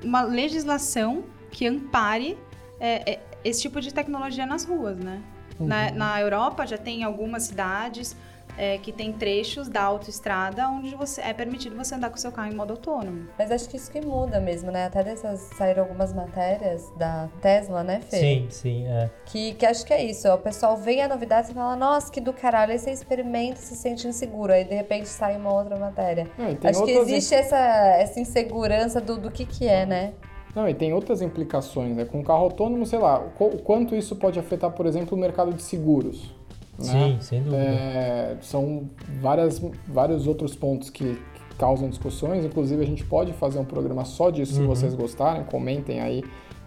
[0.03, 2.39] uma legislação que ampare
[2.81, 5.23] é, é, esse tipo de tecnologia nas ruas, né?
[5.59, 8.17] Na, na Europa já tem algumas cidades
[8.57, 12.31] é, que tem trechos da autoestrada onde você, é permitido você andar com o seu
[12.31, 13.29] carro em modo autônomo.
[13.39, 14.87] Mas acho que isso que muda mesmo, né?
[14.87, 18.17] Até dessas saíram algumas matérias da Tesla, né, Fê?
[18.17, 19.11] Sim, sim, é.
[19.27, 20.29] Que, que acho que é isso.
[20.29, 22.73] O pessoal vê a novidade e fala, nossa, que do caralho.
[22.73, 24.53] Aí você experimenta e se sente inseguro.
[24.53, 26.29] Aí de repente sai uma outra matéria.
[26.37, 30.13] Tem Acho que existe essa, essa insegurança do, do que que é, né?
[30.55, 32.05] Não, e tem outras implicações, né?
[32.05, 35.21] Com carro autônomo, sei lá, o qu- o quanto isso pode afetar, por exemplo, o
[35.21, 36.31] mercado de seguros.
[36.79, 36.85] né?
[36.85, 37.57] Sim, sem dúvida.
[37.63, 38.89] É, são
[39.21, 42.45] várias, vários outros pontos que, que causam discussões.
[42.45, 44.67] Inclusive, a gente pode fazer um programa só disso, se Uhum.
[44.67, 45.45] vocês gostarem.
[45.45, 46.23] Comentem aí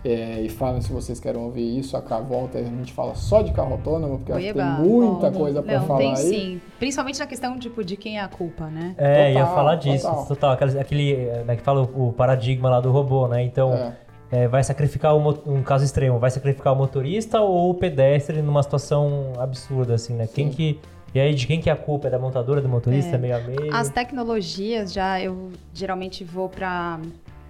[0.05, 1.97] é, e falem se vocês querem ouvir isso.
[1.97, 5.29] A volta e a gente fala só de carro autônomo, porque acho que tem muita
[5.29, 5.39] bom.
[5.39, 6.15] coisa pra Não, falar tem aí.
[6.17, 6.61] sim.
[6.79, 8.95] Principalmente na questão tipo, de quem é a culpa, né?
[8.97, 10.25] É, ia Total, falar disso, total.
[10.25, 10.51] total.
[10.53, 13.43] Aquele, aquele, é, como é que fala o, o paradigma lá do robô, né?
[13.43, 13.93] Então, É.
[14.31, 18.63] é, vai sacrificar o um caso extremo, vai sacrificar o motorista ou o pedestre numa
[18.63, 20.27] situação absurda, assim, né?
[20.27, 20.79] Quem que.
[21.15, 22.07] E aí, de quem que é a culpa?
[22.07, 23.17] É da montadora, do motorista, É.
[23.17, 23.73] meio a meio?
[23.73, 26.99] As tecnologias já eu geralmente vou para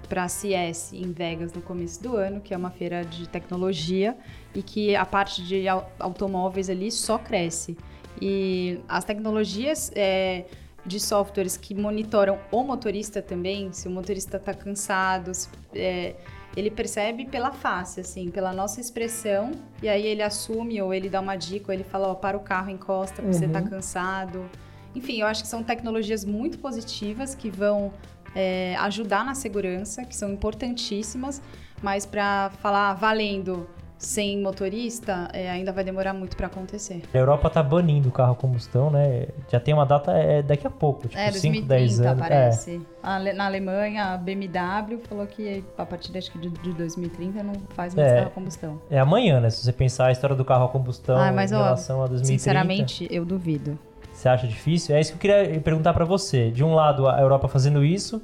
[0.08, 4.16] para CS em Vegas no começo do ano, que é uma feira de tecnologia
[4.56, 7.78] e que a parte de au- automóveis ali só cresce.
[8.22, 10.46] E as tecnologias é,
[10.86, 16.16] de softwares que monitoram o motorista também, se o motorista está cansado, se- é,
[16.56, 19.52] ele percebe pela face, assim, pela nossa expressão,
[19.84, 22.40] e aí ele assume ou ele dá uma dica, ou ele fala, ó, para o
[22.40, 24.50] carro, encosta, porque você tá cansado.
[24.96, 27.94] Enfim, eu acho que são tecnologias muito positivas que vão
[28.38, 31.42] é, ajudar na segurança, que são importantíssimas,
[31.82, 33.68] mas para falar valendo
[34.00, 37.02] sem motorista, é, ainda vai demorar muito para acontecer.
[37.12, 39.26] A Europa tá banindo o carro a combustão, né?
[39.52, 42.22] Já tem uma data é, daqui a pouco, tipo É, 5, 2030 10 anos.
[42.24, 42.30] É.
[42.30, 42.82] parece.
[43.02, 47.54] Ale- Na Alemanha, a BMW falou que a partir acho que de, de 2030 não
[47.70, 48.16] faz mais É.
[48.18, 48.80] carro a combustão.
[48.92, 49.50] É amanhã, né?
[49.50, 52.06] Se você pensar a história do carro a combustão Ah, mas, em ó, relação a
[52.08, 52.38] 2030.
[52.40, 53.80] Sinceramente, eu duvido.
[54.18, 54.96] Você acha difícil?
[54.96, 56.50] É isso que eu queria perguntar pra você.
[56.50, 58.20] De um lado, a Europa fazendo isso.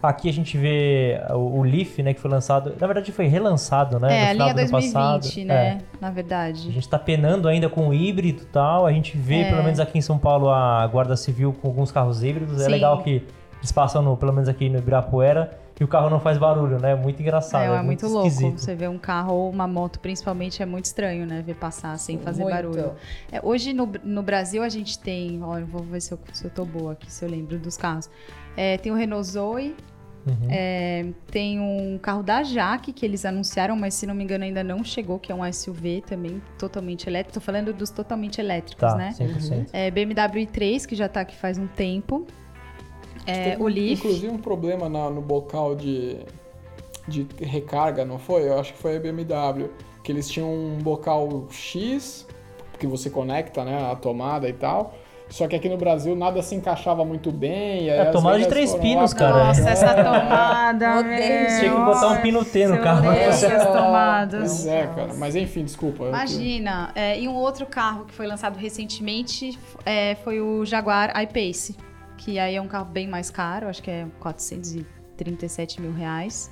[0.00, 2.72] Aqui a gente vê o, o Leaf, né, que foi lançado.
[2.80, 4.30] Na verdade, foi relançado, né?
[4.30, 5.44] é, no a linha do ano 2020, passado.
[5.46, 5.54] né?
[5.66, 5.78] É.
[6.00, 6.70] Na A verdade.
[6.70, 8.86] gente tá penando ainda com o híbrido e tal.
[8.86, 9.50] A gente vê, É.
[9.50, 12.60] pelo menos aqui em São Paulo, a Guarda Civil com alguns carros híbridos.
[12.60, 12.70] É Sim.
[12.70, 13.24] legal que
[13.58, 15.58] eles passam, no, pelo menos aqui no Ibirapuera.
[15.82, 16.94] Que o carro não faz barulho, né?
[16.94, 17.74] Muito engraçado.
[17.74, 18.28] É, é, muito, louco.
[18.28, 18.58] esquisito.
[18.60, 21.42] Você vê um carro ou uma moto, principalmente, é muito estranho, né?
[21.44, 22.54] Ver passar sem fazer Muito.
[22.54, 22.92] barulho.
[23.32, 26.50] É, hoje no, no Brasil a gente tem, eu vou ver se eu, se eu
[26.50, 28.08] tô boa aqui, se eu lembro dos carros.
[28.56, 29.74] É, tem o Renault Zoe,
[30.24, 30.46] Uhum.
[30.50, 34.62] é, tem um carro da Jaque que eles anunciaram, mas se não me engano ainda
[34.62, 37.34] não chegou, que é um SUV também, totalmente elétrico.
[37.34, 39.10] Tô falando dos totalmente elétricos, Tá, né?
[39.18, 39.70] 100%.
[39.72, 42.24] É, BMW i3, que já tá aqui faz um tempo.
[43.26, 43.92] É, o Leaf.
[44.00, 46.18] Inclusive um problema na- no bocal de,
[47.08, 48.48] de recarga, não foi?
[48.48, 49.68] Eu acho que foi a BMW.
[50.02, 52.26] Que eles tinham um bocal X,
[52.78, 54.94] que você conecta, né, a tomada e tal.
[55.28, 57.84] Só que aqui no Brasil nada se encaixava muito bem.
[57.84, 59.44] E aí É, as tomada de três pinos, lá- cara.
[59.46, 61.02] Nossa, essa tomada.
[61.04, 63.04] Tinha que botar um pino T no carro.
[63.04, 63.46] Nossa.
[63.46, 64.40] essas tomadas.
[64.40, 65.14] Pois é, cara.
[65.14, 66.04] Mas enfim, desculpa.
[66.04, 66.90] Imagina.
[66.94, 71.76] É, e um outro carro que foi lançado recentemente é, foi o Jaguar I-Pace.
[72.24, 76.50] Que aí é um carro bem mais caro, acho que é 437 mil reais.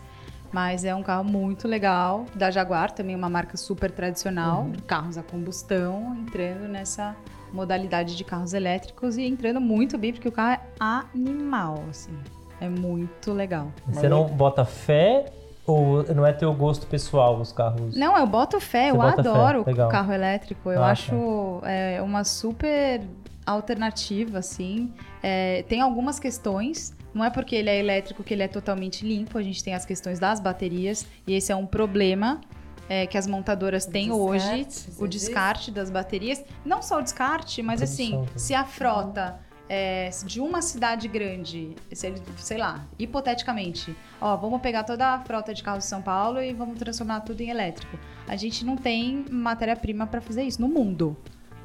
[0.53, 5.17] Mas é um carro muito legal, da Jaguar, também uma marca super tradicional, de carros
[5.17, 7.15] a combustão, entrando nessa
[7.53, 12.19] modalidade de carros elétricos e entrando muito bem, porque o carro é animal, assim.
[12.61, 13.69] É muito legal.
[13.87, 15.27] Você não bota fé
[15.65, 17.97] ou não é teu gosto pessoal os carros?
[17.97, 19.89] Não, eu boto fé, Você eu fé, adoro legal.
[19.89, 20.69] carro elétrico.
[20.73, 23.03] Eu Ah, acho é, uma super
[23.47, 24.93] alternativa, assim.
[25.23, 26.95] É, tem algumas questões.
[27.13, 29.37] Não é porque ele é elétrico que ele é totalmente limpo.
[29.37, 31.07] A gente tem as questões das baterias.
[31.27, 32.41] E esse é um problema
[32.89, 34.67] é, que as montadoras têm descarte, hoje.
[34.99, 36.45] O descarte das baterias.
[36.65, 42.09] Não só o descarte, mas assim, se a frota é, de uma cidade grande, se
[42.09, 46.43] ele, sei lá, hipoteticamente, ó, vamos pegar toda a frota de carros de São Paulo
[46.43, 47.97] e vamos transformar tudo em elétrico.
[48.27, 51.17] A gente não tem matéria-prima para fazer isso no mundo,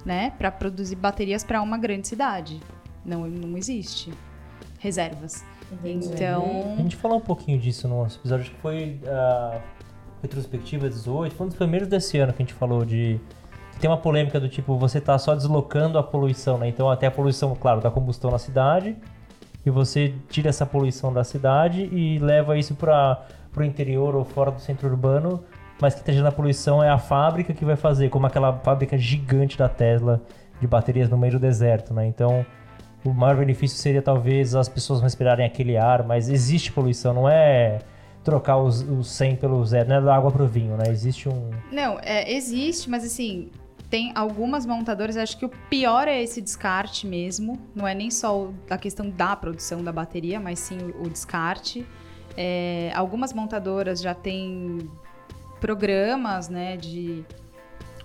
[0.06, 0.32] né?
[0.38, 2.62] Para produzir baterias para uma grande cidade.
[3.06, 4.12] Não, não existe
[4.80, 5.44] reservas.
[5.84, 9.60] A Então, gente falou um pouquinho disso no nosso episódio, acho que foi a
[10.22, 13.20] retrospectiva 18, foi um dos primeiros desse ano que a gente falou de.
[13.80, 16.68] Tem uma polêmica do tipo, você tá só deslocando a poluição, né?
[16.68, 18.96] Então até a poluição, claro, da combustão na cidade,
[19.66, 23.26] e você tira essa poluição da cidade e leva isso para
[23.58, 25.44] o interior ou fora do centro urbano,
[25.82, 28.98] mas que está gerando a poluição é a fábrica que vai fazer, como aquela fábrica
[28.98, 30.22] gigante da Tesla
[30.62, 32.06] de baterias no meio do deserto, né?
[32.08, 32.46] Então
[33.06, 37.80] o maior benefício seria talvez as pessoas respirarem aquele ar, mas existe poluição, não é
[38.24, 40.86] trocar os, os 100 pelo zero, não é da água pro vinho, né?
[40.90, 41.52] Existe um.
[41.72, 43.52] Não, é, existe, mas assim,
[43.90, 47.60] tem algumas montadoras, acho que o pior é esse descarte mesmo.
[47.76, 51.86] Não é nem só a questão da produção da bateria, mas sim o, o descarte.
[52.36, 54.90] É, algumas montadoras já têm
[55.62, 57.24] programas, né, de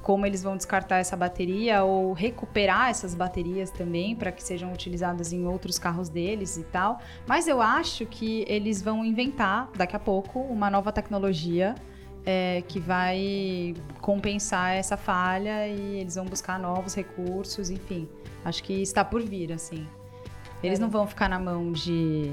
[0.03, 5.33] como eles vão descartar essa bateria ou recuperar essas baterias também para que sejam utilizadas
[5.33, 7.01] em outros carros deles e tal.
[7.27, 11.75] Mas eu acho que eles vão inventar daqui a pouco uma nova tecnologia
[12.25, 18.09] é, que vai compensar essa falha e eles vão buscar novos recursos, enfim.
[18.45, 19.87] Acho que está por vir, assim.
[20.63, 22.33] Eles não vão ficar na mão de,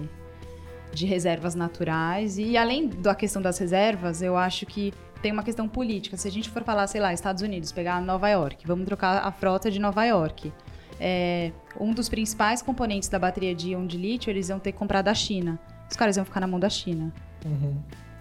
[0.92, 2.38] de reservas naturais.
[2.38, 6.16] E além da questão das reservas, eu acho que tem uma questão política.
[6.18, 9.32] Se a gente for falar, sei lá, Estados Unidos, pegar Nova York, vamos trocar a
[9.32, 10.52] frota de Nova York.
[11.00, 14.78] É, um dos principais componentes da bateria de íon de lítio, eles iam ter que
[14.78, 15.60] comprar da China.
[15.90, 17.12] Os caras iam ficar na mão da China.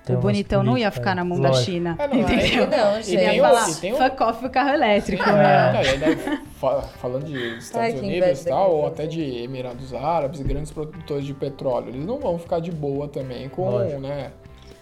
[0.05, 1.65] tem o umas bonitão não ia ficar na mão da lógico.
[1.73, 1.97] China.
[1.99, 2.67] É, não, entendeu?
[2.69, 3.17] Não, E gente.
[3.17, 5.73] tem Ia o- falar, e tem o- fuck off o carro elétrico, É, meu.
[5.73, 9.21] não, e aí daí, fa- falando de Estados Ai, Unidos e tal, ou até de
[9.21, 14.01] Emirados Árabes, grandes produtores de petróleo, eles não vão ficar de boa também com, Lógico.
[14.01, 14.31] né,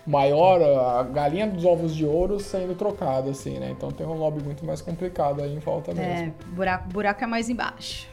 [0.07, 3.70] maior, a galinha dos ovos de ouro sendo trocada, assim, né?
[3.70, 6.34] Então tem um lobby muito mais complicado aí em volta É, mesmo.
[6.48, 8.07] buraco, buraco é mais embaixo.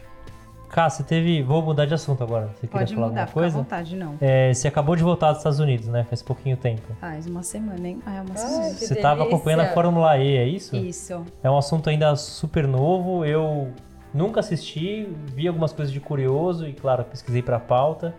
[0.69, 1.43] Cá, você teve.
[1.43, 2.45] Vou mudar de assunto agora.
[2.55, 3.57] Você queria Pode falar mudar, alguma fica à coisa?
[3.57, 4.15] vontade, não.
[4.21, 6.05] É, você acabou de voltar dos Estados Unidos, né?
[6.05, 6.81] Faz pouquinho tempo.
[7.01, 8.01] Faz uma semana, hein?
[8.05, 8.69] Ah, é uma semana.
[8.69, 10.73] Você estava acompanhando a Fórmula E, é isso?
[10.77, 11.25] Isso.
[11.43, 13.25] É um assunto ainda super novo.
[13.25, 13.67] Eu
[14.13, 18.15] nunca assisti, vi algumas coisas de curioso e, claro, pesquisei pra pauta.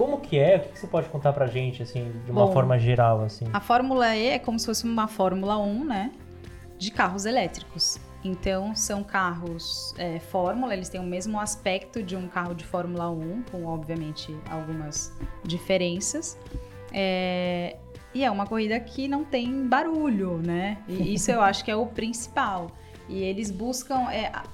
[0.00, 0.56] Como que é?
[0.56, 3.44] O que você pode contar pra gente, assim, de uma Bom, forma geral, assim?
[3.52, 6.10] A Fórmula E é como se fosse uma Fórmula 1, né?
[6.78, 7.98] De carros elétricos.
[8.24, 13.10] Então, são carros é, Fórmula, eles têm o mesmo aspecto de um carro de Fórmula
[13.10, 15.12] 1, com, obviamente, algumas
[15.44, 16.38] diferenças.
[16.94, 17.76] É,
[18.14, 20.78] e é uma corrida que não tem barulho, né?
[20.88, 22.68] E isso eu acho que é o principal.
[23.06, 24.08] E eles buscam.
[24.10, 24.44] é, a,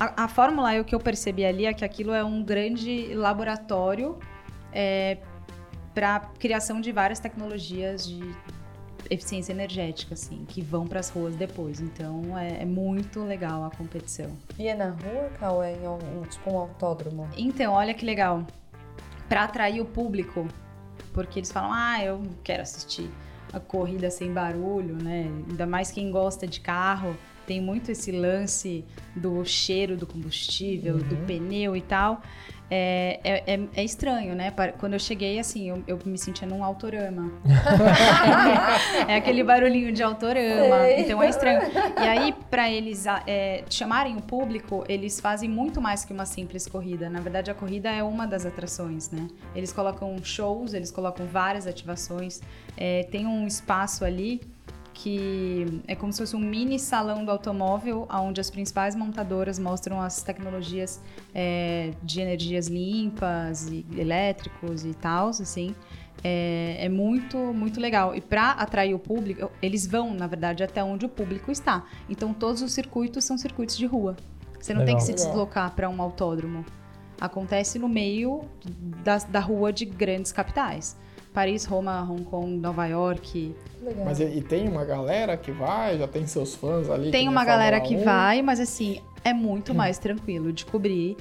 [0.00, 3.12] a- a Fórmula E, o que eu percebi ali é que aquilo é um grande
[3.14, 4.18] laboratório
[5.94, 8.20] para criação de várias tecnologias de
[9.10, 11.80] eficiência energética, assim, que vão para as ruas depois.
[11.80, 14.30] Então é, é muito legal a competição.
[14.58, 15.62] E é na rua, Cal?
[15.62, 17.28] É em algum, tipo um autódromo?
[17.36, 18.46] Então, olha que legal.
[19.28, 20.46] Para atrair o público,
[21.12, 23.10] porque eles falam, ah, eu quero assistir
[23.52, 25.30] a corrida sem barulho, né?
[25.48, 27.16] Ainda mais quem gosta de carro,
[27.46, 32.22] tem muito esse lance do cheiro do combustível, do pneu e tal.
[32.70, 34.52] É, é, é- é estranho, né?
[34.78, 37.30] Quando eu cheguei, assim, eu, eu me sentia num autorama.
[39.08, 40.78] é aquele barulhinho de autorama.
[40.84, 41.00] Sei.
[41.00, 41.60] Então é estranho.
[41.96, 46.66] E aí, pra eles é, chamarem o público, eles fazem muito mais que uma simples
[46.66, 47.08] corrida.
[47.10, 49.28] Na verdade, a corrida é uma das atrações, né?
[49.54, 52.40] Eles colocam shows, eles colocam várias ativações.
[52.76, 54.40] É, tem um espaço ali
[54.94, 60.00] que é como se fosse um mini salão do automóvel, onde as principais montadoras mostram
[60.00, 61.02] as tecnologias
[61.34, 65.74] é, de energias limpas e elétricos e tal, assim.
[66.22, 68.14] É, é muito, muito legal.
[68.14, 71.84] E para atrair o público, eles vão, na verdade, até onde o público está.
[72.08, 74.16] Então, todos os circuitos são circuitos de rua.
[74.58, 75.00] Você não tem Legal.
[75.00, 76.64] que se deslocar para um autódromo.
[77.20, 78.42] Acontece no meio
[79.04, 80.96] da, da rua de grandes capitais.
[81.34, 83.52] Paris, Roma, Hong Kong, Nova York.
[83.82, 84.04] Legal.
[84.04, 87.10] Mas e, e tem uma galera que vai, já tem seus fãs ali.
[87.10, 88.04] Tem uma galera que 1.
[88.04, 91.16] vai, mas assim, é muito mais tranquilo de cobrir.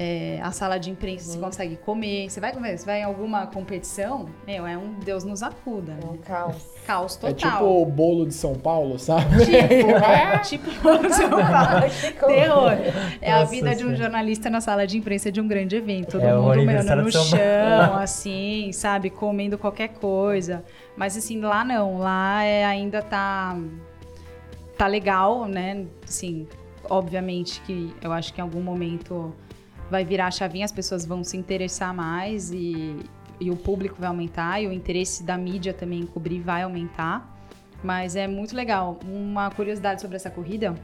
[0.00, 1.34] É, a sala de imprensa Uhum.
[1.34, 2.30] você consegue comer.
[2.30, 5.96] Você vai comer, você vai em alguma competição, meu, é um Deus nos acuda.
[6.00, 6.18] É um Né?
[6.24, 6.56] caos.
[6.86, 7.52] Caos É total.
[7.52, 9.26] tipo o bolo de São Paulo, sabe?
[9.44, 10.70] Tipo, tipo
[11.12, 12.32] São Paulo.
[12.32, 12.72] Terror.
[13.20, 16.12] É a Nossa vida de um jornalista na sala de imprensa de um grande evento.
[16.12, 19.10] Todo É o mundo aniversário no de chão, assim, sabe?
[19.10, 20.64] Comendo qualquer coisa.
[20.96, 21.98] Mas assim, lá não.
[21.98, 23.58] Lá é, ainda tá.
[24.76, 25.86] Tá legal, né?
[26.04, 26.46] Assim,
[26.88, 29.34] obviamente que eu acho que em algum momento
[29.90, 32.96] vai virar a chavinha, as pessoas vão se interessar mais e,
[33.40, 37.36] e o público vai aumentar e o interesse da mídia também em cobrir vai aumentar.
[37.82, 38.98] Mas é muito legal.
[39.06, 40.74] Uma curiosidade sobre essa corrida,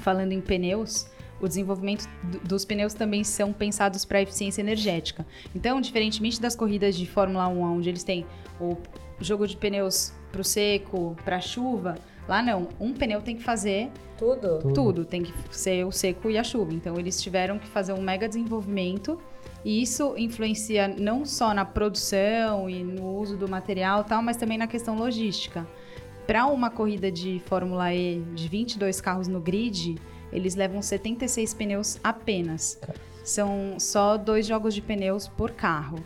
[0.00, 1.06] falando em pneus,
[1.40, 5.26] o desenvolvimento do- dos pneus também são pensados para eficiência energética.
[5.54, 8.24] Então, diferentemente das corridas de Fórmula 1, onde eles têm
[8.60, 8.76] o
[9.20, 11.96] jogo de pneus para o seco, para a chuva,
[12.28, 12.68] lá não.
[12.80, 14.58] Um pneu tem que fazer Tudo?
[14.58, 14.74] Tudo.
[14.74, 16.72] tudo, tem que ser o seco e a chuva.
[16.72, 19.18] Então eles tiveram que fazer um mega desenvolvimento
[19.64, 24.36] e isso influencia não só na produção e no uso do material e tal, mas
[24.36, 25.66] também na questão logística.
[26.26, 29.96] Para uma corrida de Fórmula E de 22 carros no grid,
[30.32, 32.80] eles levam 76 pneus apenas.
[33.22, 35.98] São só dois jogos de pneus por carro.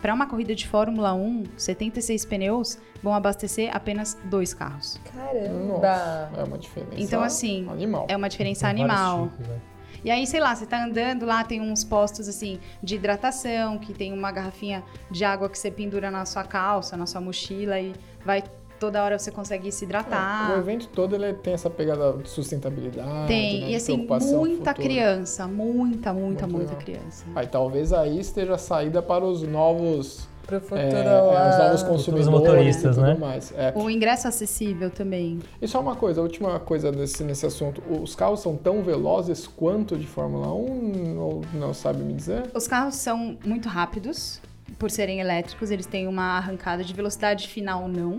[0.00, 4.98] Para uma corrida de Fórmula 1, 76 pneus vão abastecer apenas dois carros.
[5.12, 5.78] Caramba!
[5.78, 6.94] Nossa, é uma diferença.
[6.96, 8.06] Então, assim, Animal.
[8.08, 9.28] É uma diferença Tem animal.
[9.28, 9.60] tipos, né?
[10.02, 13.92] E aí, sei lá, você tá andando lá, tem uns postos assim de hidratação, que
[13.92, 17.92] tem uma garrafinha de água que você pendura na sua calça, na sua mochila e
[18.24, 18.42] vai
[18.80, 20.58] toda hora você consegue se É, o hidratar.
[20.58, 23.28] evento todo ele tem essa pegada de sustentabilidade.
[23.28, 26.78] tem, né, e assim, muita criança, muita, muita, Muito muita legal.
[26.84, 27.24] criança.
[27.36, 31.46] Aí talvez aí esteja a saída para os novos, Pro futuro é, lá.
[31.46, 33.14] é, os novos consumidores motoristas, e tudo né?
[33.14, 33.52] mais.
[33.56, 33.72] É.
[33.76, 35.38] O ingresso acessível também.
[35.60, 37.80] E só uma coisa, a última coisa nesse, nesse assunto.
[37.88, 42.50] Os carros são tão velozes quanto de Fórmula 1 ou não sabe me dizer?
[42.54, 44.40] Os carros são muito rápidos,
[44.78, 48.18] por serem elétricos, eles têm uma arrancada de velocidade final não.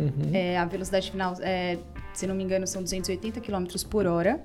[0.00, 0.30] Uhum.
[0.32, 1.78] É, a velocidade final, é,
[2.12, 4.40] se não me engano, são 280 km por hora.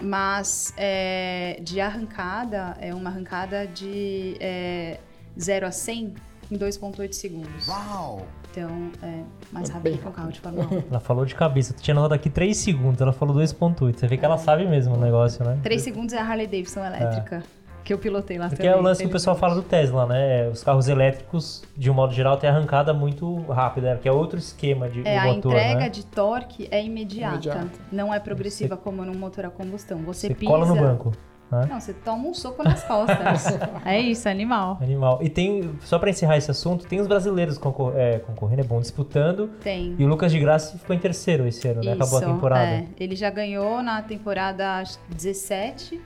[0.00, 4.98] Mas é, de arrancada, é uma arrancada de é,
[5.38, 6.14] 0 a 100
[6.50, 7.68] em 2,8 segundos.
[7.68, 8.26] Uau!
[8.50, 10.82] Então, é mais É rápido bem que um carro de Fórmula 1.
[10.90, 11.72] Ela falou de cabeça.
[11.72, 13.98] Tu tinha notado aqui 3 segundos, ela falou 2.8.
[13.98, 15.58] Você vê que ela sabe mesmo o negócio, né?
[15.62, 17.44] 3 segundos é a Harley Davidson elétrica,
[17.84, 18.76] que eu pilotei lá Porque também.
[18.76, 20.48] é o lance que o pessoal fala do Tesla, né?
[20.48, 24.88] Os carros elétricos, de um modo geral, têm arrancada muito rápida, que é outro esquema
[24.88, 25.88] de É, do a motor, entrega né?
[25.88, 27.34] de torque é imediata.
[27.34, 27.68] Imediata.
[27.90, 29.98] Não é progressiva como num motor a combustão.
[29.98, 30.50] Você, Você pisa.
[30.50, 31.12] cola no banco.
[31.50, 31.66] Né?
[31.68, 33.58] Não, você toma um soco nas costas.
[33.84, 34.78] é isso, animal.
[34.80, 35.18] Animal.
[35.20, 38.80] E tem, só pra encerrar esse assunto, tem os brasileiros concor é, concorrendo, é bom,
[38.80, 39.48] disputando.
[39.60, 39.96] Tem.
[39.98, 41.94] E o Lucas de Graça ficou em terceiro esse ano, né?
[41.94, 42.70] Acabou a Isso, temporada.
[42.70, 42.86] é.
[43.00, 46.00] Ele já ganhou na temporada acho, 17,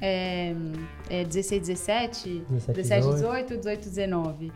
[0.00, 0.54] é,
[1.10, 4.52] é, 16, 17, 17, 17, 18, 18, 19.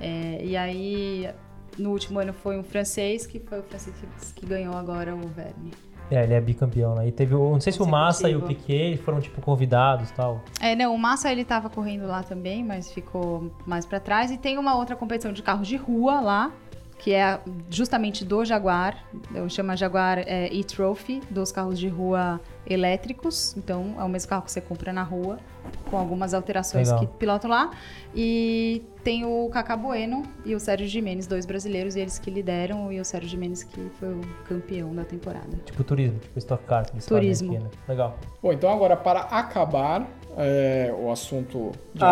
[0.00, 1.30] É, e aí,
[1.78, 5.28] no último ano foi um francês, que foi o francês que, que ganhou agora o
[5.28, 5.72] Verne.
[6.10, 7.06] É, ele é bicampeão, né?
[7.06, 8.42] E teve, não sei se o Massa e o.
[8.42, 10.42] Piquet foram, tipo, convidados e tal.
[10.60, 14.30] É, não, o Massa ele tava correndo lá também, mas ficou mais pra trás.
[14.32, 16.52] E tem uma outra competição de carros de rua lá,
[17.00, 17.40] que é
[17.70, 19.02] justamente do Jaguar,
[19.34, 24.42] eu chamo Jaguar é, e-Trophy, dos carros de rua elétricos, então é o mesmo carro
[24.42, 25.38] que você compra na rua,
[25.90, 27.06] com algumas alterações Legal.
[27.06, 27.70] que pilotam lá.
[28.14, 33.00] E tem o Cacá Bueno e o Sérgio Jimenez, dois brasileiros, eles que lideram, e
[33.00, 35.56] o Sérgio Jimenez que foi o campeão da temporada.
[35.64, 36.84] Tipo turismo, tipo Stock Car.
[36.84, 37.52] que Turismo.
[37.52, 37.70] Aqui, né?
[37.88, 38.18] Legal.
[38.42, 40.06] Bom, então agora para acabar
[40.38, 42.08] é, o assunto de Ah,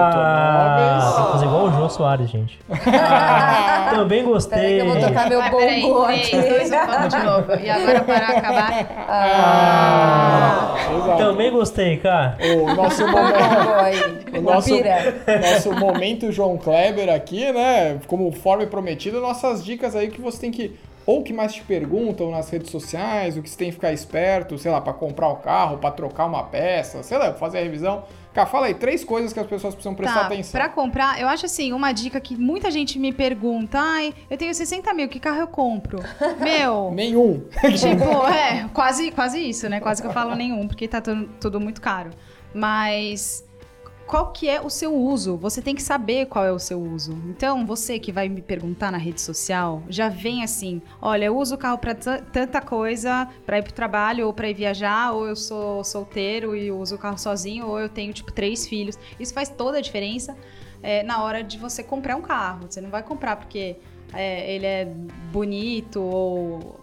[0.98, 1.14] automóveis.
[1.14, 2.58] tem que fazer igual o João Soares, gente.
[3.90, 4.76] Também Peraí gostei.
[4.80, 6.30] que eu vou tocar meu Ah, bongo aqui.
[6.30, 7.54] de novo.
[7.64, 11.18] E agora para acabar, Ah, exato.
[11.18, 12.36] Também gostei, cara.
[12.40, 14.74] O nosso momento, o nosso,
[15.40, 17.98] nosso momento João Kleber aqui, né?
[18.06, 20.76] Como forma prometida, nossas dicas aí que você tem que
[21.08, 24.58] ou que mais te perguntam nas redes sociais, o que você tem que ficar esperto,
[24.58, 28.04] sei lá, para comprar o carro, para trocar uma peça, sei lá, fazer a revisão.
[28.34, 30.52] Cara, fala aí três coisas que as pessoas precisam prestar Tá, atenção.
[30.52, 34.54] pra comprar, eu acho assim, uma dica que muita gente me pergunta, ai, eu tenho
[34.54, 35.98] 60 mil, que carro eu compro?
[36.38, 37.42] Meu, Nenhum.
[37.78, 39.80] tipo, é, quase, quase isso, né?
[39.80, 42.10] Quase que eu falo nenhum, porque tá tudo, tudo muito caro.
[42.52, 43.47] Mas
[44.08, 45.36] qual que é o seu uso?
[45.36, 47.12] Você tem que saber qual é o seu uso.
[47.26, 51.54] Então, você que vai me perguntar na rede social, já vem assim, olha, eu uso
[51.54, 55.26] o carro pra ta- tanta coisa, pra ir pro trabalho ou pra ir viajar, ou
[55.26, 58.98] eu sou solteiro e uso o carro sozinho, ou eu tenho, tipo, três filhos.
[59.20, 60.34] Isso faz toda a diferença
[60.82, 62.66] é, na hora de você comprar um carro.
[62.68, 63.76] Você não vai comprar porque
[64.14, 64.86] é, ele é
[65.30, 66.80] bonito ou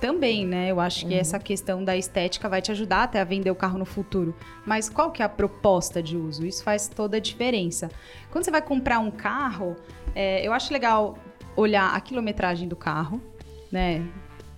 [0.00, 0.70] também, né?
[0.70, 3.78] Eu acho que essa questão da estética vai te ajudar até a vender o carro
[3.78, 4.34] no futuro.
[4.64, 6.46] Mas qual que é a proposta de uso?
[6.46, 7.90] Isso faz toda a diferença.
[8.30, 9.76] Quando você vai comprar um carro,
[10.14, 11.18] é, eu acho legal
[11.56, 13.20] olhar a quilometragem do carro,
[13.70, 14.06] né?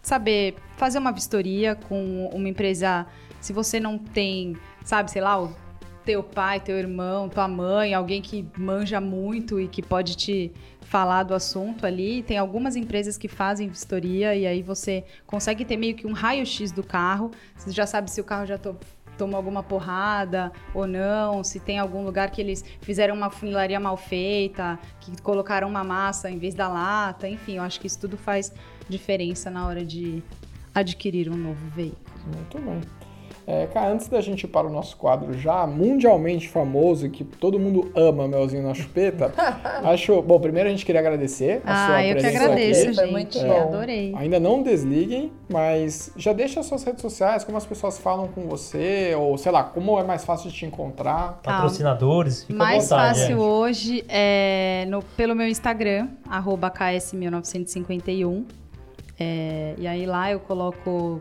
[0.03, 3.07] Saber fazer uma vistoria com uma empresa.
[3.41, 5.55] Se você não tem, sabe, sei lá, o
[6.05, 10.53] teu pai, teu irmão, tua mãe, alguém que manja muito e que pode te
[10.91, 12.21] falar do assunto ali.
[12.25, 16.73] Tem algumas empresas que fazem vistoria e aí você consegue ter meio que um raio-x
[16.73, 17.31] do carro.
[17.57, 18.77] Você já sabe se o carro já to-
[19.17, 23.97] tomou alguma porrada ou não, se tem algum lugar que eles fizeram uma funilaria mal
[23.97, 28.17] feita, que colocaram uma massa em vez da lata, enfim, eu acho que isso tudo
[28.17, 28.53] faz
[28.89, 30.21] diferença na hora de
[30.75, 32.11] adquirir um novo veículo.
[32.35, 33.00] Muito bem.
[33.51, 37.25] É, cara, antes da gente ir para o nosso quadro já mundialmente famoso e que
[37.25, 39.33] todo mundo ama Melzinho na Chupeta,
[39.83, 40.23] acho.
[40.23, 42.95] Bom, primeiro a gente queria agradecer a sua Ah, eu que presença agradeço, aqui.
[42.95, 43.13] Foi gente.
[43.13, 43.61] muito bom.
[43.75, 44.15] Adorei.
[44.17, 48.43] Ainda não desliguem, mas já deixa as suas redes sociais, como as pessoas falam com
[48.43, 51.41] você, ou sei lá, como é mais fácil de te encontrar.
[51.43, 53.41] Patrocinadores, fica à Mais vontade, fácil gente.
[53.41, 58.45] hoje é no, pelo meu Instagram, arroba ks1951.
[59.19, 61.21] É, e aí lá eu coloco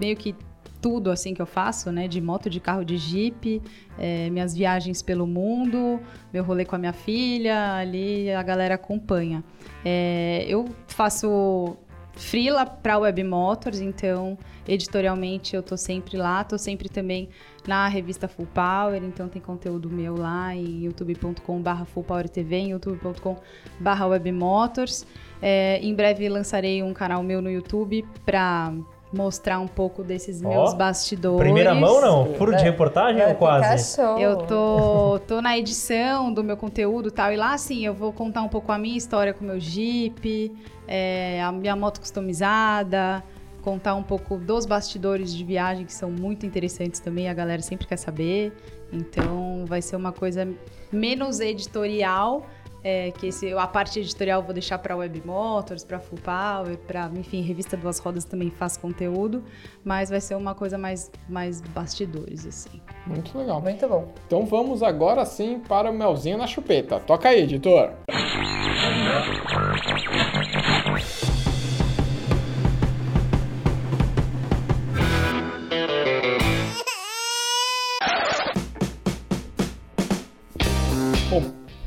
[0.00, 0.32] meio que
[0.80, 2.06] tudo assim que eu faço, né?
[2.06, 3.62] De moto, de carro, de jeep,
[3.98, 6.00] é, minhas viagens pelo mundo,
[6.32, 9.42] meu rolê com a minha filha, ali a galera acompanha.
[9.84, 11.76] É, eu faço
[12.16, 17.28] freela para Web Motors, então editorialmente eu tô sempre lá, tô sempre também
[17.66, 22.70] na revista Full Power, então tem conteúdo meu lá em youtube.com/barra Full Power TV, em
[22.70, 25.06] youtube.com/barra Web Motors.
[25.40, 28.72] É, em breve lançarei um canal meu no YouTube para
[29.12, 31.40] mostrar um pouco desses Ó, meus bastidores.
[31.40, 32.34] Primeira mão, não?
[32.34, 34.00] Furo de reportagem Vai ou quase?
[34.18, 38.12] Eu tô, tô na edição do meu conteúdo e tal, e lá, assim, eu vou
[38.12, 40.52] contar um pouco a minha história com o meu Jeep,
[40.86, 43.22] é, a minha moto customizada,
[43.62, 47.86] contar um pouco dos bastidores de viagem, que são muito interessantes também, a galera sempre
[47.86, 48.52] quer saber.
[48.92, 50.48] Então, vai ser uma coisa
[50.92, 52.46] menos editorial,
[52.86, 56.78] é, que esse, a parte editorial eu vou deixar para Web Motors, para Full Power,
[56.86, 59.42] para, enfim, Revista Duas Rodas também faz conteúdo,
[59.84, 62.80] mas vai ser uma coisa mais, mais bastidores, assim.
[63.04, 63.60] Muito legal.
[63.60, 64.12] Muito bom.
[64.24, 67.00] Então vamos agora sim para o Melzinho na Chupeta.
[67.00, 67.90] Toca aí, editor.
[68.08, 68.16] Bom,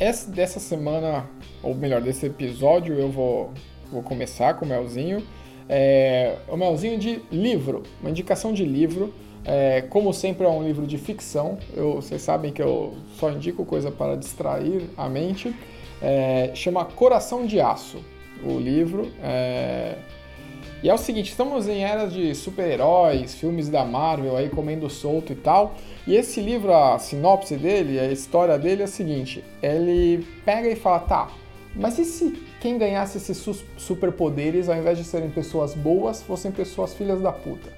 [0.09, 1.29] essa, dessa semana,
[1.61, 3.53] ou melhor, desse episódio, eu vou,
[3.91, 5.23] vou começar com o Melzinho.
[5.67, 9.13] É, o Melzinho de livro, uma indicação de livro.
[9.45, 11.57] É, como sempre, é um livro de ficção.
[11.75, 15.55] Eu, vocês sabem que eu só indico coisa para distrair a mente.
[16.01, 18.03] É, chama Coração de Aço,
[18.43, 19.11] o livro.
[19.23, 19.95] É,
[20.81, 25.33] e é o seguinte, estamos em eras de super-heróis, filmes da Marvel aí comendo solto
[25.33, 25.75] e tal.
[26.07, 30.75] E esse livro, a sinopse dele, a história dele é a seguinte: ele pega e
[30.75, 31.27] fala, tá,
[31.75, 36.51] mas e se quem ganhasse esses su- superpoderes, ao invés de serem pessoas boas, fossem
[36.51, 37.77] pessoas filhas da puta?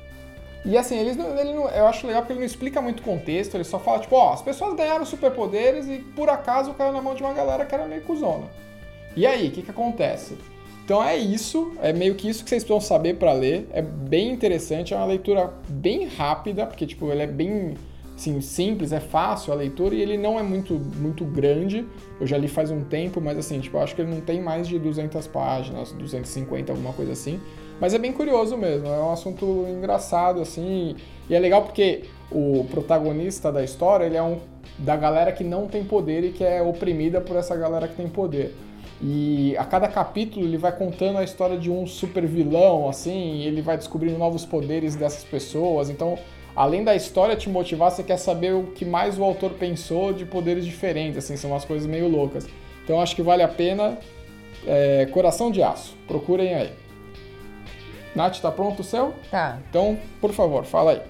[0.63, 3.63] E assim, eles ele não- eu acho legal porque ele não explica muito contexto, ele
[3.63, 7.23] só fala, tipo, ó, as pessoas ganharam superpoderes e por acaso caiu na mão de
[7.23, 8.45] uma galera que era meio cuzona.
[9.15, 10.37] E aí, o que que acontece?
[10.83, 13.67] Então é isso, é meio que isso que vocês precisam saber para ler.
[13.71, 17.75] É bem interessante, é uma leitura bem rápida, porque tipo, ele é bem
[18.21, 21.85] assim, simples, é fácil a leitura e ele não é muito, muito grande.
[22.19, 24.67] Eu já li faz um tempo, mas assim, tipo, acho que ele não tem mais
[24.67, 27.39] de 200 páginas, 250, alguma coisa assim.
[27.79, 30.95] Mas é bem curioso mesmo, é um assunto engraçado, assim,
[31.27, 34.37] e é legal porque o protagonista da história, ele é um
[34.77, 38.07] da galera que não tem poder e que é oprimida por essa galera que tem
[38.07, 38.53] poder.
[39.03, 43.47] E a cada capítulo ele vai contando a história de um super vilão, assim, e
[43.47, 45.89] ele vai descobrindo novos poderes dessas pessoas.
[45.89, 46.19] Então,
[46.55, 50.23] além da história te motivar, você quer saber o que mais o autor pensou de
[50.23, 52.47] poderes diferentes, assim, são umas coisas meio loucas.
[52.83, 53.97] Então, acho que vale a pena.
[54.67, 56.71] É, Coração de Aço, procurem aí.
[58.15, 59.15] Nath, tá pronto o seu?
[59.31, 59.59] Tá.
[59.67, 61.01] Então, por favor, fala aí.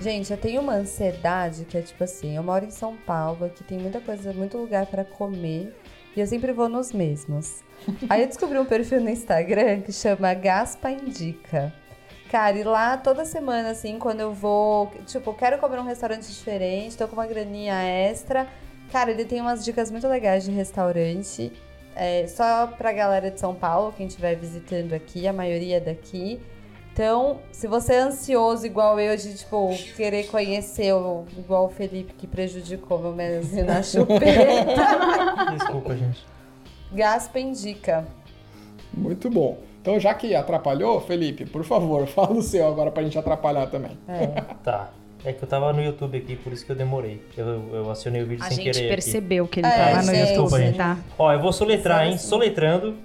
[0.00, 3.64] Gente, eu tenho uma ansiedade que é tipo assim, eu moro em São Paulo, que
[3.64, 5.74] tem muita coisa, muito lugar pra comer,
[6.16, 7.62] e eu sempre vou nos mesmos.
[8.08, 11.72] Aí eu descobri um perfil no Instagram que chama Gaspa Indica.
[12.30, 16.96] Cara, e lá toda semana, assim, quando eu vou, tipo, quero comer num restaurante diferente,
[16.96, 18.48] tô com uma graninha extra.
[18.90, 21.52] Cara, ele tem umas dicas muito legais de restaurante.
[21.94, 26.40] É, só pra galera de São Paulo, quem estiver visitando aqui, a maioria daqui.
[26.96, 32.14] Então, se você é ansioso igual eu de, tipo, querer conhecer, o- igual o Felipe
[32.14, 36.24] que prejudicou meu mesinho na chupeta, Desculpa, gente.
[36.90, 38.06] Gaspa indica.
[38.94, 39.58] Muito bom.
[39.82, 43.98] Então, já que atrapalhou, Felipe, por favor, fala o seu agora pra gente atrapalhar também.
[44.08, 44.28] É.
[44.64, 44.88] Tá.
[45.22, 47.22] É que eu tava no YouTube aqui, por isso que eu demorei.
[47.36, 48.78] Eu, eu acionei o vídeo A sem gente querer.
[48.86, 48.88] aqui.
[48.88, 50.30] percebeu que ele É, tava no gente.
[50.32, 50.76] YouTube, gente.
[50.78, 50.96] tá?
[51.18, 52.16] Ó, eu vou soletrar, hein?
[52.16, 52.96] Soletrando.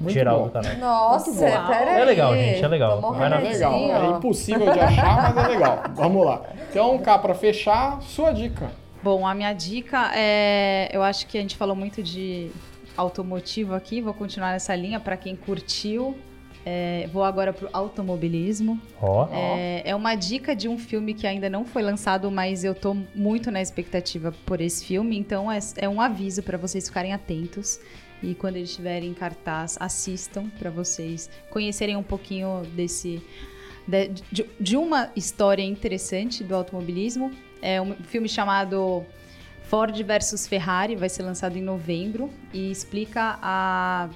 [0.00, 0.44] Muito geral bom.
[0.46, 0.76] do canal.
[0.76, 1.46] Nossa.
[1.46, 3.14] É legal, gente, é legal.
[3.20, 5.82] É legal, é impossível de achar, mas é legal.
[5.94, 6.42] Vamos lá.
[6.70, 8.70] Então, cá, pra fechar, sua dica.
[9.02, 10.88] Bom, a minha dica é.
[10.92, 12.50] Eu acho que a gente falou muito de
[12.96, 16.16] automotivo aqui, vou continuar nessa linha para quem curtiu.
[16.64, 18.78] É, vou agora pro automobilismo.
[19.00, 19.28] Ó.
[19.32, 22.94] É, é uma dica de um filme que ainda não foi lançado, mas eu tô
[23.14, 27.80] muito na expectativa por esse filme, então é, é um aviso para vocês ficarem atentos.
[28.22, 33.22] E quando ele estiver em cartaz, assistam para vocês conhecerem um pouquinho desse
[33.88, 37.32] de, de- de uma história interessante do automobilismo.
[37.62, 39.04] É um filme chamado
[39.64, 44.08] Ford versus Ferrari, vai ser lançado em novembro e explica a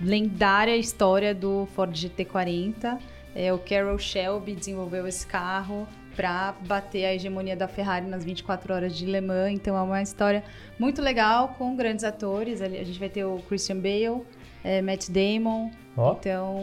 [0.00, 2.98] lendária história do Ford GT40.
[3.34, 5.86] É, o Carroll Shelby desenvolveu esse carro
[6.20, 9.54] para bater a hegemonia da Ferrari nas 24 horas de Le Mans.
[9.54, 10.44] Então é uma história
[10.78, 12.60] muito legal com grandes atores.
[12.60, 14.22] A gente vai ter o Christian Bale,
[14.62, 15.70] é, Matt Damon.
[15.96, 16.12] Ó.
[16.12, 16.58] Então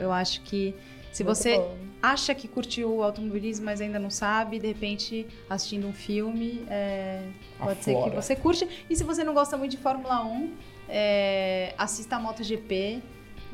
[0.00, 0.74] eu acho que
[1.12, 1.76] se Muito você bom.
[2.02, 7.24] acha que curtiu o automobilismo, mas ainda não sabe, de repente assistindo um filme, é,
[7.58, 8.66] pode ser que você curte.
[8.88, 10.50] E se você não gosta muito de Fórmula 1,
[10.88, 13.02] é, assista a MotoGP.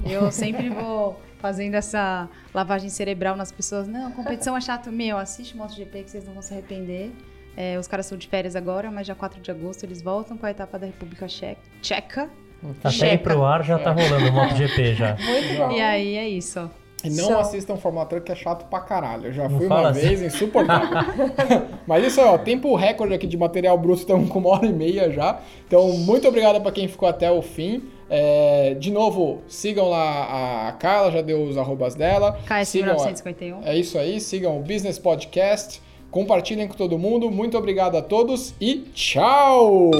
[0.08, 3.88] Eu sempre vou fazendo essa lavagem cerebral nas pessoas.
[3.88, 4.90] Não, competição é chato.
[4.92, 7.10] Meu, assiste MotoGP que vocês não vão se arrepender.
[7.56, 10.46] É, os caras estão de férias agora, mas já 4 de agosto eles voltam com
[10.46, 12.30] a etapa da República Che- Tcheca.
[12.78, 13.22] Até ir Checa.
[13.24, 15.16] pro ar já tá rolando o MotoGP já.
[15.20, 15.70] Muito bom.
[15.72, 16.70] E aí é isso.
[17.02, 19.28] E não assistam Fórmula Truck, que é chato pra caralho.
[19.28, 20.00] Eu já Não fui uma assim.
[20.00, 20.98] vez, insuportável.
[21.88, 24.72] Mas isso aí, ó, tempo recorde aqui de material bruto, estamos com uma hora e
[24.72, 25.40] meia já.
[25.66, 27.82] Então, muito obrigado pra quem ficou até o fim.
[28.12, 32.40] É, de novo, sigam lá a Carla, já deu os arrobas dela.
[32.44, 33.62] KS Sigam a- 1951.
[33.64, 35.80] É isso aí, sigam o Business Podcast.
[36.10, 37.30] Compartilhem com todo mundo.
[37.30, 39.92] Muito obrigado a todos e tchau!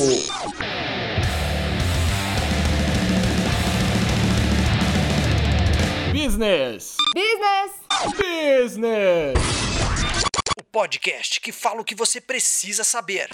[6.13, 6.97] Business!
[7.15, 7.73] Business!
[8.17, 9.35] Business!
[10.59, 13.29] O podcast que fala o que você precisa saber.